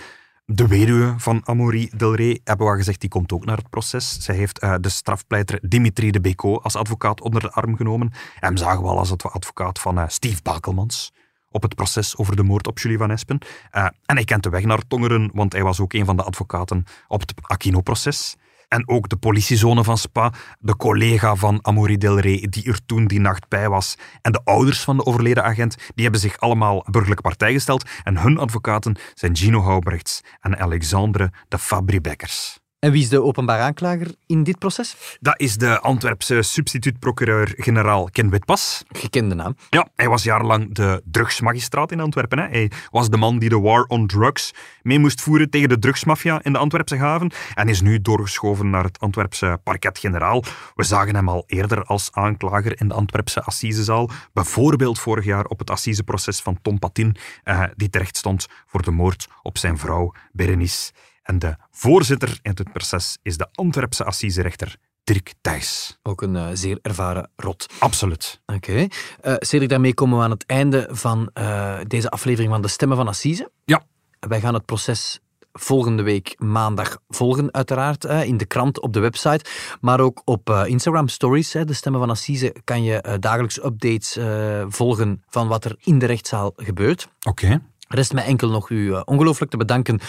De 0.53 0.67
weduwe 0.67 1.15
van 1.17 1.41
Amaury 1.45 1.91
Del 1.97 2.15
Rey, 2.15 2.41
hebben 2.45 2.71
we 2.71 2.77
gezegd, 2.77 3.01
die 3.01 3.09
komt 3.09 3.33
ook 3.33 3.45
naar 3.45 3.57
het 3.57 3.71
proces. 3.71 4.17
Zij 4.21 4.35
heeft 4.35 4.59
eh, 4.59 4.75
de 4.81 4.89
strafpleiter 4.89 5.59
Dimitri 5.63 6.11
de 6.11 6.21
Beko 6.21 6.57
als 6.57 6.77
advocaat 6.77 7.21
onder 7.21 7.41
de 7.41 7.51
arm 7.51 7.77
genomen. 7.77 8.13
Hem 8.35 8.57
zagen 8.57 8.83
we 8.83 8.89
al 8.89 8.99
als 8.99 9.13
advocaat 9.13 9.79
van 9.79 9.99
eh, 9.99 10.09
Steve 10.09 10.43
Bakelmans 10.43 11.13
op 11.51 11.63
het 11.63 11.75
proces 11.75 12.17
over 12.17 12.37
de 12.37 12.43
moord 12.43 12.67
op 12.67 12.79
Julie 12.79 12.99
van 12.99 13.11
Espen. 13.11 13.39
Eh, 13.71 13.85
en 13.85 14.17
hij 14.17 14.25
kent 14.25 14.43
de 14.43 14.49
weg 14.49 14.65
naar 14.65 14.87
Tongeren, 14.89 15.31
want 15.35 15.53
hij 15.53 15.63
was 15.63 15.81
ook 15.81 15.93
een 15.93 16.05
van 16.05 16.17
de 16.17 16.23
advocaten 16.23 16.85
op 17.09 17.21
het 17.21 17.35
Aquino-proces. 17.43 18.37
En 18.71 18.89
ook 18.89 19.09
de 19.09 19.17
politiezone 19.17 19.85
van 19.85 19.99
Spa, 19.99 20.33
de 20.59 20.77
collega 20.77 21.35
van 21.35 21.59
Amaury 21.63 21.97
Del 21.97 22.19
Rey, 22.19 22.47
die 22.51 22.65
er 22.65 22.87
toen 22.87 23.07
die 23.07 23.21
nacht 23.21 23.49
bij 23.49 23.69
was, 23.69 23.97
en 24.23 24.33
de 24.33 24.41
ouders 24.45 24.81
van 24.81 24.97
de 24.97 25.07
overleden 25.07 25.45
agent, 25.45 25.77
die 25.95 26.03
hebben 26.03 26.21
zich 26.21 26.39
allemaal 26.39 26.85
burgerlijke 26.91 27.23
partij 27.23 27.53
gesteld. 27.53 27.89
En 28.03 28.19
hun 28.19 28.39
advocaten 28.39 28.97
zijn 29.15 29.37
Gino 29.37 29.61
Houbrechts 29.61 30.21
en 30.41 30.59
Alexandre 30.59 31.33
de 31.49 31.59
Fabri-Bekkers. 31.59 32.60
En 32.81 32.93
wie 32.93 33.03
is 33.03 33.09
de 33.09 33.23
openbaar 33.23 33.61
aanklager 33.61 34.15
in 34.27 34.43
dit 34.43 34.59
proces? 34.59 35.17
Dat 35.21 35.41
is 35.41 35.57
de 35.57 35.81
Antwerpse 35.81 36.43
substituut-procureur-generaal 36.43 38.09
Ken 38.11 38.31
Witpas. 38.31 38.85
Gekende 38.89 39.35
naam. 39.35 39.57
Ja, 39.71 39.89
hij 39.95 40.09
was 40.09 40.23
jarenlang 40.23 40.75
de 40.75 41.03
drugsmagistraat 41.05 41.93
in 41.93 42.01
Antwerpen. 42.01 42.39
Hè. 42.39 42.49
Hij 42.49 42.71
was 42.91 43.11
de 43.11 43.17
man 43.17 43.39
die 43.39 43.49
de 43.49 43.61
war 43.61 43.85
on 43.85 44.07
drugs 44.07 44.55
mee 44.83 44.99
moest 44.99 45.21
voeren 45.21 45.51
tegen 45.51 45.69
de 45.69 45.79
drugsmafia 45.79 46.41
in 46.43 46.53
de 46.53 46.59
Antwerpse 46.59 46.97
haven 46.97 47.33
en 47.55 47.69
is 47.69 47.81
nu 47.81 48.01
doorgeschoven 48.01 48.71
naar 48.71 48.85
het 48.85 48.99
Antwerpse 48.99 49.61
parket-generaal. 49.65 50.45
We 50.75 50.85
zagen 50.85 51.15
hem 51.15 51.29
al 51.29 51.45
eerder 51.47 51.85
als 51.85 52.09
aanklager 52.13 52.81
in 52.81 52.89
de 52.89 52.95
Antwerpse 52.95 53.43
assisezaal. 53.43 54.11
Bijvoorbeeld 54.33 54.99
vorig 54.99 55.25
jaar 55.25 55.45
op 55.45 55.59
het 55.59 55.71
assiseproces 55.71 56.41
van 56.41 56.59
Tom 56.63 56.79
Patin, 56.79 57.17
eh, 57.45 57.63
die 57.77 57.91
terecht 57.91 58.17
stond 58.17 58.47
voor 58.67 58.83
de 58.83 58.91
moord 58.91 59.29
op 59.43 59.59
zijn 59.59 59.79
vrouw 59.79 60.13
Berenice. 60.33 60.93
En 61.23 61.39
de 61.39 61.57
voorzitter 61.71 62.39
in 62.43 62.51
het 62.55 62.73
proces 62.73 63.19
is 63.23 63.37
de 63.37 63.49
Antwerpse 63.53 64.05
assiserechter 64.05 64.77
Dirk 65.05 65.35
Thijs. 65.41 65.99
Ook 66.03 66.23
een 66.23 66.37
eh, 66.37 66.49
zeer 66.53 66.79
ervaren 66.83 67.31
rot. 67.37 67.67
Absoluut. 67.79 68.41
Oké. 68.47 68.87
Eh 69.21 69.35
Cedric, 69.39 69.69
daarmee 69.69 69.95
komen 69.95 70.19
we 70.19 70.25
aan 70.25 70.31
het 70.31 70.47
einde 70.47 70.89
van 70.91 71.31
eh, 71.33 71.79
deze 71.87 72.11
aflevering 72.11 72.53
van 72.53 72.63
De 72.63 72.69
Stemmen 72.69 72.97
van 72.97 73.09
Assise. 73.09 73.51
Ja. 73.65 73.83
Wij 74.21 74.41
gaan 74.41 74.55
het 74.55 74.65
proces 74.65 75.21
volgende 75.53 76.03
week 76.03 76.35
maandag 76.39 76.99
volgen, 77.09 77.55
uiteraard, 77.55 78.05
eh, 78.05 78.25
in 78.25 78.37
de 78.37 78.45
krant, 78.45 78.81
op 78.81 78.93
de 78.93 79.01
website, 79.01 79.45
maar 79.81 80.01
ook 80.01 80.23
op 80.25 80.51
eh, 80.51 80.63
Instagram 80.67 81.09
Stories. 81.09 81.51
De 81.51 81.73
Stemmen 81.73 82.01
van 82.01 82.11
Assise 82.11 82.55
kan 82.65 82.83
je 82.83 83.01
eh, 83.01 83.15
dagelijks 83.19 83.65
updates 83.65 84.17
eh, 84.17 84.65
volgen 84.69 85.23
van 85.29 85.49
wat 85.49 85.65
er 85.65 85.77
in 85.81 85.99
de 85.99 86.07
rechtszaal 86.07 86.53
gebeurt. 86.57 87.09
Oké. 87.29 87.63
Rest 87.93 88.13
mij 88.13 88.25
enkel 88.25 88.49
nog 88.51 88.71
u 88.71 88.95
eh, 88.95 89.03
ongelooflijk 89.05 89.51
te 89.51 89.57
bedanken 89.57 90.01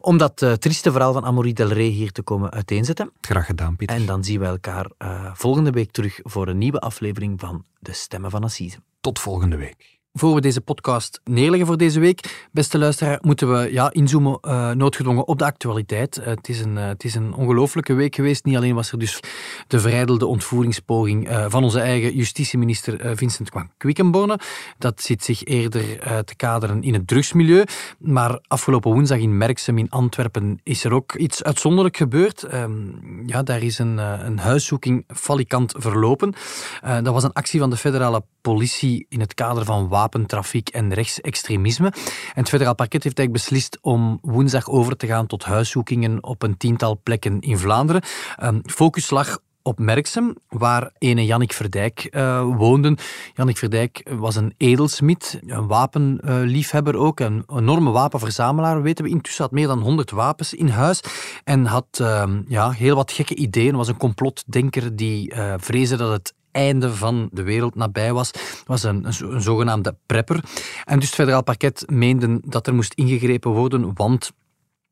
om 0.00 0.18
dat 0.18 0.42
eh, 0.42 0.52
trieste 0.52 0.92
verhaal 0.92 1.12
van 1.12 1.24
Amaury 1.24 1.52
Del 1.52 1.68
Rey 1.68 1.86
hier 1.86 2.12
te 2.12 2.22
komen 2.22 2.50
uiteenzetten. 2.50 3.12
Graag 3.20 3.46
gedaan, 3.46 3.76
Pieter. 3.76 3.96
En 3.96 4.06
dan 4.06 4.24
zien 4.24 4.40
we 4.40 4.46
elkaar 4.46 4.90
eh, 4.98 5.30
volgende 5.34 5.70
week 5.70 5.90
terug 5.90 6.20
voor 6.22 6.48
een 6.48 6.58
nieuwe 6.58 6.80
aflevering 6.80 7.40
van 7.40 7.64
De 7.78 7.92
Stemmen 7.92 8.30
van 8.30 8.44
Assise. 8.44 8.78
Tot 9.00 9.18
volgende 9.18 9.56
week. 9.56 9.99
Voor 10.12 10.34
we 10.34 10.40
deze 10.40 10.60
podcast 10.60 11.20
neerleggen 11.24 11.66
voor 11.66 11.76
deze 11.76 12.00
week, 12.00 12.48
beste 12.52 12.78
luisteraar, 12.78 13.18
moeten 13.20 13.52
we 13.52 13.72
ja, 13.72 13.92
inzoomen 13.92 14.38
eh, 14.40 14.70
noodgedwongen 14.70 15.26
op 15.26 15.38
de 15.38 15.44
actualiteit. 15.44 16.18
Eh, 16.18 16.26
het 16.26 16.48
is 16.48 16.60
een, 16.60 16.78
eh, 16.78 16.86
het 16.86 17.04
is 17.04 17.14
een 17.14 17.34
ongelofelijke 17.34 17.92
week 17.92 18.14
geweest. 18.14 18.44
Niet 18.44 18.56
alleen 18.56 18.74
was 18.74 18.92
er 18.92 18.98
dus 18.98 19.20
de 19.66 19.80
verijdelde 19.80 20.26
ontvoeringspoging 20.26 21.28
van 21.48 21.64
onze 21.64 21.80
eigen 21.80 22.16
justitieminister 22.16 23.16
Vincent 23.16 23.48
van 23.48 23.70
Quickenborne. 23.76 24.38
Dat 24.78 25.02
zit 25.02 25.24
zich 25.24 25.44
eerder 25.44 25.82
te 26.24 26.36
kaderen 26.36 26.82
in 26.82 26.94
het 26.94 27.06
drugsmilieu. 27.06 27.64
Maar 27.98 28.38
afgelopen 28.46 28.92
woensdag 28.92 29.18
in 29.18 29.36
Merksem 29.36 29.78
in 29.78 29.90
Antwerpen 29.90 30.60
is 30.62 30.84
er 30.84 30.92
ook 30.92 31.14
iets 31.14 31.42
uitzonderlijk 31.42 31.96
gebeurd. 31.96 32.42
Ehm, 32.42 33.28
ja, 33.28 33.42
daar 33.42 33.62
is 33.62 33.78
een, 33.78 33.98
een 33.98 34.38
huiszoeking 34.38 35.04
falikant 35.06 35.74
verlopen. 35.78 36.34
Dat 36.80 37.12
was 37.12 37.24
een 37.24 37.32
actie 37.32 37.60
van 37.60 37.70
de 37.70 37.76
federale 37.76 38.22
politie 38.40 39.06
in 39.08 39.20
het 39.20 39.34
kader 39.34 39.64
van 39.64 39.88
wapentrafiek 40.00 40.68
en 40.68 40.94
rechtsextremisme. 40.94 41.86
En 41.86 42.40
het 42.40 42.48
federaal 42.48 42.74
parket 42.74 43.04
heeft 43.04 43.18
eigenlijk 43.18 43.46
beslist 43.46 43.78
om 43.80 44.18
woensdag 44.22 44.68
over 44.68 44.96
te 44.96 45.06
gaan 45.06 45.26
tot 45.26 45.44
huiszoekingen 45.44 46.24
op 46.24 46.42
een 46.42 46.56
tiental 46.56 47.00
plekken 47.02 47.40
in 47.40 47.58
Vlaanderen. 47.58 48.02
Ehm, 48.36 48.60
focus 48.64 49.10
lag 49.10 49.38
op 49.62 49.78
Merksem, 49.78 50.36
waar 50.48 50.90
ene 50.98 51.26
Jannik 51.26 51.52
Verdijk 51.52 52.04
eh, 52.04 52.42
woonde. 52.56 52.96
Jannik 53.34 53.58
Verdijk 53.58 54.10
was 54.10 54.36
een 54.36 54.54
edelsmid, 54.56 55.40
een 55.46 55.66
wapenliefhebber 55.66 56.96
ook, 56.96 57.20
een 57.20 57.44
enorme 57.46 57.90
wapenverzamelaar, 57.90 58.82
weten 58.82 59.04
we. 59.04 59.10
Intussen 59.10 59.44
had 59.44 59.52
meer 59.52 59.66
dan 59.66 59.80
100 59.80 60.10
wapens 60.10 60.54
in 60.54 60.68
huis 60.68 61.00
en 61.44 61.64
had 61.66 61.98
ehm, 62.00 62.42
ja, 62.46 62.70
heel 62.70 62.94
wat 62.94 63.12
gekke 63.12 63.34
ideeën. 63.34 63.76
Was 63.76 63.88
een 63.88 63.96
complotdenker 63.96 64.96
die 64.96 65.30
eh, 65.30 65.54
vreesde 65.56 65.96
dat 65.96 66.12
het 66.12 66.34
einde 66.52 66.94
van 66.94 67.28
de 67.32 67.42
wereld 67.42 67.74
nabij 67.74 68.12
was, 68.12 68.30
was 68.66 68.82
een, 68.82 69.04
een, 69.06 69.12
zo- 69.12 69.30
een 69.30 69.42
zogenaamde 69.42 69.96
prepper. 70.06 70.44
En 70.84 70.98
dus 70.98 71.06
het 71.06 71.14
federaal 71.14 71.42
parket 71.42 71.84
meende 71.90 72.40
dat 72.44 72.66
er 72.66 72.74
moest 72.74 72.94
ingegrepen 72.94 73.50
worden, 73.50 73.94
want 73.94 74.30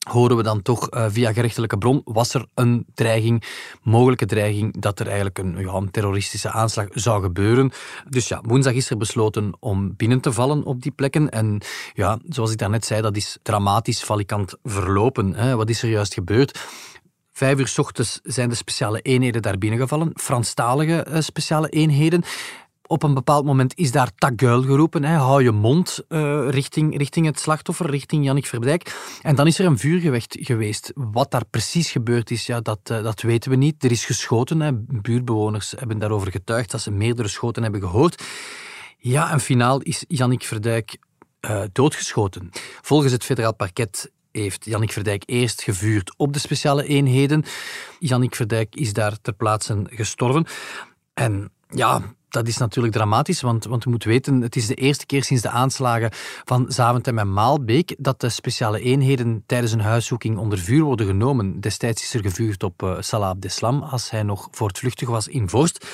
horen 0.09 0.37
we 0.37 0.42
dan 0.42 0.62
toch 0.62 0.88
eh, 0.88 1.07
via 1.09 1.33
gerechtelijke 1.33 1.79
bron, 1.79 2.01
was 2.05 2.35
er 2.35 2.47
een 2.55 2.87
dreiging, 2.94 3.42
mogelijke 3.83 4.27
dreiging, 4.27 4.81
dat 4.81 5.01
er 5.01 5.07
eigenlijk 5.07 5.38
een, 5.38 5.57
ja, 5.59 5.73
een 5.73 5.90
terroristische 5.90 6.51
aanslag 6.51 6.87
zou 6.90 7.23
gebeuren. 7.23 7.71
Dus 8.09 8.29
ja, 8.29 8.40
woensdag 8.42 8.73
is 8.73 8.90
er 8.90 8.97
besloten 8.97 9.57
om 9.61 9.97
binnen 9.97 10.21
te 10.21 10.33
vallen 10.33 10.64
op 10.64 10.83
die 10.83 10.92
plekken. 10.92 11.31
En 11.31 11.61
ja, 11.92 12.18
zoals 12.29 12.53
ik 12.53 12.59
daarnet 12.59 12.85
zei, 12.85 13.01
dat 13.03 13.16
is 13.16 13.38
dramatisch 13.42 14.03
valikant 14.03 14.55
verlopen. 14.62 15.35
Hè. 15.35 15.57
Wat 15.57 15.68
is 15.71 15.83
er 15.83 15.88
juist 15.88 16.14
gebeurd? 16.14 16.66
Vijf 17.38 17.59
uur 17.59 17.68
s 17.68 17.79
ochtends 17.79 18.20
zijn 18.22 18.48
de 18.48 18.55
speciale 18.55 19.01
eenheden 19.01 19.42
daar 19.42 19.59
binnengevallen, 19.59 20.11
Franstalige 20.14 21.03
eh, 21.03 21.20
speciale 21.20 21.68
eenheden. 21.68 22.22
Op 22.87 23.03
een 23.03 23.14
bepaald 23.14 23.44
moment 23.44 23.77
is 23.77 23.92
daar 23.92 24.11
taguil 24.14 24.62
geroepen. 24.62 25.05
Hè. 25.05 25.16
Hou 25.16 25.42
je 25.42 25.51
mond 25.51 26.05
eh, 26.09 26.48
richting, 26.48 26.96
richting 26.96 27.27
het 27.27 27.40
slachtoffer, 27.40 27.90
richting 27.90 28.24
Jannik 28.24 28.46
Verdijk. 28.46 29.18
En 29.22 29.35
dan 29.35 29.46
is 29.46 29.59
er 29.59 29.66
een 29.66 29.79
vuurgevecht 29.79 30.37
geweest. 30.40 30.92
Wat 30.94 31.31
daar 31.31 31.44
precies 31.44 31.90
gebeurd 31.90 32.31
is, 32.31 32.46
ja, 32.46 32.61
dat, 32.61 32.79
eh, 32.83 33.03
dat 33.03 33.20
weten 33.20 33.51
we 33.51 33.57
niet. 33.57 33.85
Er 33.85 33.90
is 33.90 34.05
geschoten. 34.05 34.61
Hè. 34.61 34.72
Buurbewoners 34.74 35.74
hebben 35.77 35.98
daarover 35.98 36.31
getuigd 36.31 36.70
dat 36.70 36.81
ze 36.81 36.90
meerdere 36.90 37.29
schoten 37.29 37.62
hebben 37.62 37.81
gehoord. 37.81 38.22
Ja, 38.98 39.31
en 39.31 39.40
finaal 39.40 39.81
is 39.81 40.05
Jannik 40.09 40.42
Verdijk 40.42 40.96
doodgeschoten. 41.72 42.51
Volgens 42.83 43.12
het 43.12 43.24
federaal 43.24 43.55
parket 43.55 44.11
heeft 44.40 44.64
Jannik 44.64 44.92
Verdijk 44.92 45.22
eerst 45.27 45.62
gevuurd 45.62 46.14
op 46.16 46.33
de 46.33 46.38
speciale 46.38 46.87
eenheden. 46.87 47.44
Jannik 47.98 48.35
Verdijk 48.35 48.74
is 48.74 48.92
daar 48.92 49.20
ter 49.20 49.33
plaatse 49.33 49.83
gestorven. 49.85 50.46
En 51.14 51.51
ja, 51.68 52.03
dat 52.29 52.48
is 52.48 52.57
natuurlijk 52.57 52.94
dramatisch, 52.94 53.40
want, 53.40 53.64
want 53.64 53.85
je 53.85 53.90
moet 53.90 54.05
weten, 54.05 54.40
het 54.40 54.57
is 54.57 54.66
de 54.66 54.74
eerste 54.74 55.07
keer 55.07 55.24
sinds 55.24 55.42
de 55.42 55.51
aanslagen 55.51 56.11
van 56.44 56.64
Zaventem 56.68 57.18
en 57.18 57.33
Maalbeek 57.33 57.96
dat 57.98 58.20
de 58.20 58.29
speciale 58.29 58.81
eenheden 58.81 59.42
tijdens 59.46 59.72
een 59.72 59.81
huiszoeking 59.81 60.38
onder 60.38 60.59
vuur 60.59 60.83
worden 60.83 61.07
genomen. 61.07 61.61
Destijds 61.61 62.03
is 62.03 62.14
er 62.14 62.20
gevuurd 62.20 62.62
op 62.62 62.83
uh, 62.83 62.96
Salah 63.01 63.29
Abdeslam 63.29 63.83
als 63.83 64.11
hij 64.11 64.22
nog 64.22 64.48
voortvluchtig 64.51 65.09
was 65.09 65.29
in 65.29 65.48
Vorst. 65.48 65.87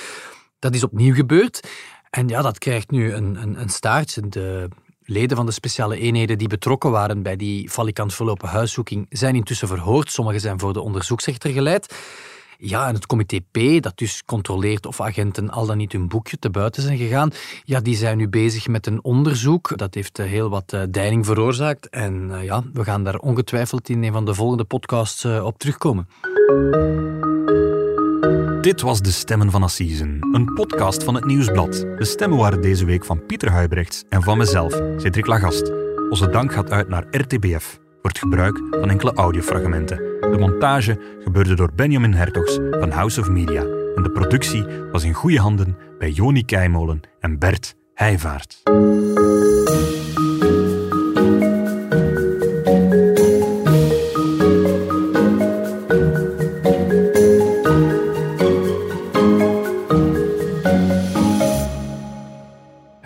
Dat 0.58 0.74
is 0.74 0.84
opnieuw 0.84 1.14
gebeurd. 1.14 1.68
En 2.10 2.28
ja, 2.28 2.42
dat 2.42 2.58
krijgt 2.58 2.90
nu 2.90 3.12
een, 3.12 3.42
een, 3.42 3.60
een 3.60 3.68
staartje. 3.68 4.28
De 4.28 4.68
leden 5.04 5.36
van 5.36 5.46
de 5.46 5.52
speciale 5.52 5.98
eenheden 5.98 6.38
die 6.38 6.48
betrokken 6.48 6.90
waren 6.90 7.22
bij 7.22 7.36
die 7.36 7.70
valikant 7.70 8.14
verlopen 8.14 8.48
huiszoeking 8.48 9.06
zijn 9.10 9.34
intussen 9.34 9.68
verhoord. 9.68 10.10
Sommigen 10.10 10.40
zijn 10.40 10.58
voor 10.60 10.72
de 10.72 10.80
onderzoeksrechter 10.80 11.50
geleid. 11.50 11.94
Ja, 12.58 12.88
en 12.88 12.94
het 12.94 13.06
comité 13.06 13.40
P, 13.50 13.82
dat 13.82 13.98
dus 13.98 14.24
controleert 14.24 14.86
of 14.86 15.00
agenten 15.00 15.50
al 15.50 15.66
dan 15.66 15.76
niet 15.76 15.92
hun 15.92 16.08
boekje 16.08 16.38
te 16.38 16.50
buiten 16.50 16.82
zijn 16.82 16.98
gegaan, 16.98 17.30
ja, 17.64 17.80
die 17.80 17.96
zijn 17.96 18.16
nu 18.16 18.28
bezig 18.28 18.68
met 18.68 18.86
een 18.86 19.04
onderzoek. 19.04 19.78
Dat 19.78 19.94
heeft 19.94 20.18
eh, 20.18 20.26
heel 20.26 20.48
wat 20.48 20.72
uh, 20.72 20.82
deining 20.90 21.26
veroorzaakt. 21.26 21.88
En 21.88 22.28
uh, 22.30 22.44
ja, 22.44 22.62
we 22.72 22.84
gaan 22.84 23.04
daar 23.04 23.18
ongetwijfeld 23.18 23.88
in 23.88 24.02
een 24.02 24.12
van 24.12 24.24
de 24.24 24.34
volgende 24.34 24.64
podcasts 24.64 25.24
op 25.24 25.58
terugkomen. 25.58 26.08
Dit 28.64 28.80
was 28.80 29.00
De 29.00 29.10
Stemmen 29.10 29.50
van 29.50 29.62
Assisen, 29.62 30.18
een 30.32 30.52
podcast 30.54 31.04
van 31.04 31.14
het 31.14 31.24
Nieuwsblad. 31.24 31.72
De 31.72 32.04
stemmen 32.04 32.38
waren 32.38 32.60
deze 32.60 32.84
week 32.84 33.04
van 33.04 33.26
Pieter 33.26 33.50
Huibrechts 33.50 34.04
en 34.08 34.22
van 34.22 34.38
mezelf, 34.38 34.80
Cedric 34.96 35.26
Lagast. 35.26 35.72
Onze 36.10 36.30
dank 36.30 36.52
gaat 36.52 36.70
uit 36.70 36.88
naar 36.88 37.06
RTBF 37.10 37.80
voor 38.00 38.10
het 38.10 38.18
gebruik 38.18 38.60
van 38.70 38.90
enkele 38.90 39.12
audiofragmenten. 39.12 39.96
De 40.20 40.36
montage 40.38 41.00
gebeurde 41.24 41.54
door 41.54 41.70
Benjamin 41.74 42.12
Hertogs 42.12 42.58
van 42.70 42.90
House 42.90 43.20
of 43.20 43.28
Media 43.28 43.62
en 43.94 44.02
de 44.02 44.10
productie 44.10 44.64
was 44.92 45.04
in 45.04 45.12
goede 45.12 45.40
handen 45.40 45.76
bij 45.98 46.10
Joni 46.10 46.44
Keimolen 46.44 47.00
en 47.20 47.38
Bert 47.38 47.74
Heijvaart. 47.94 48.62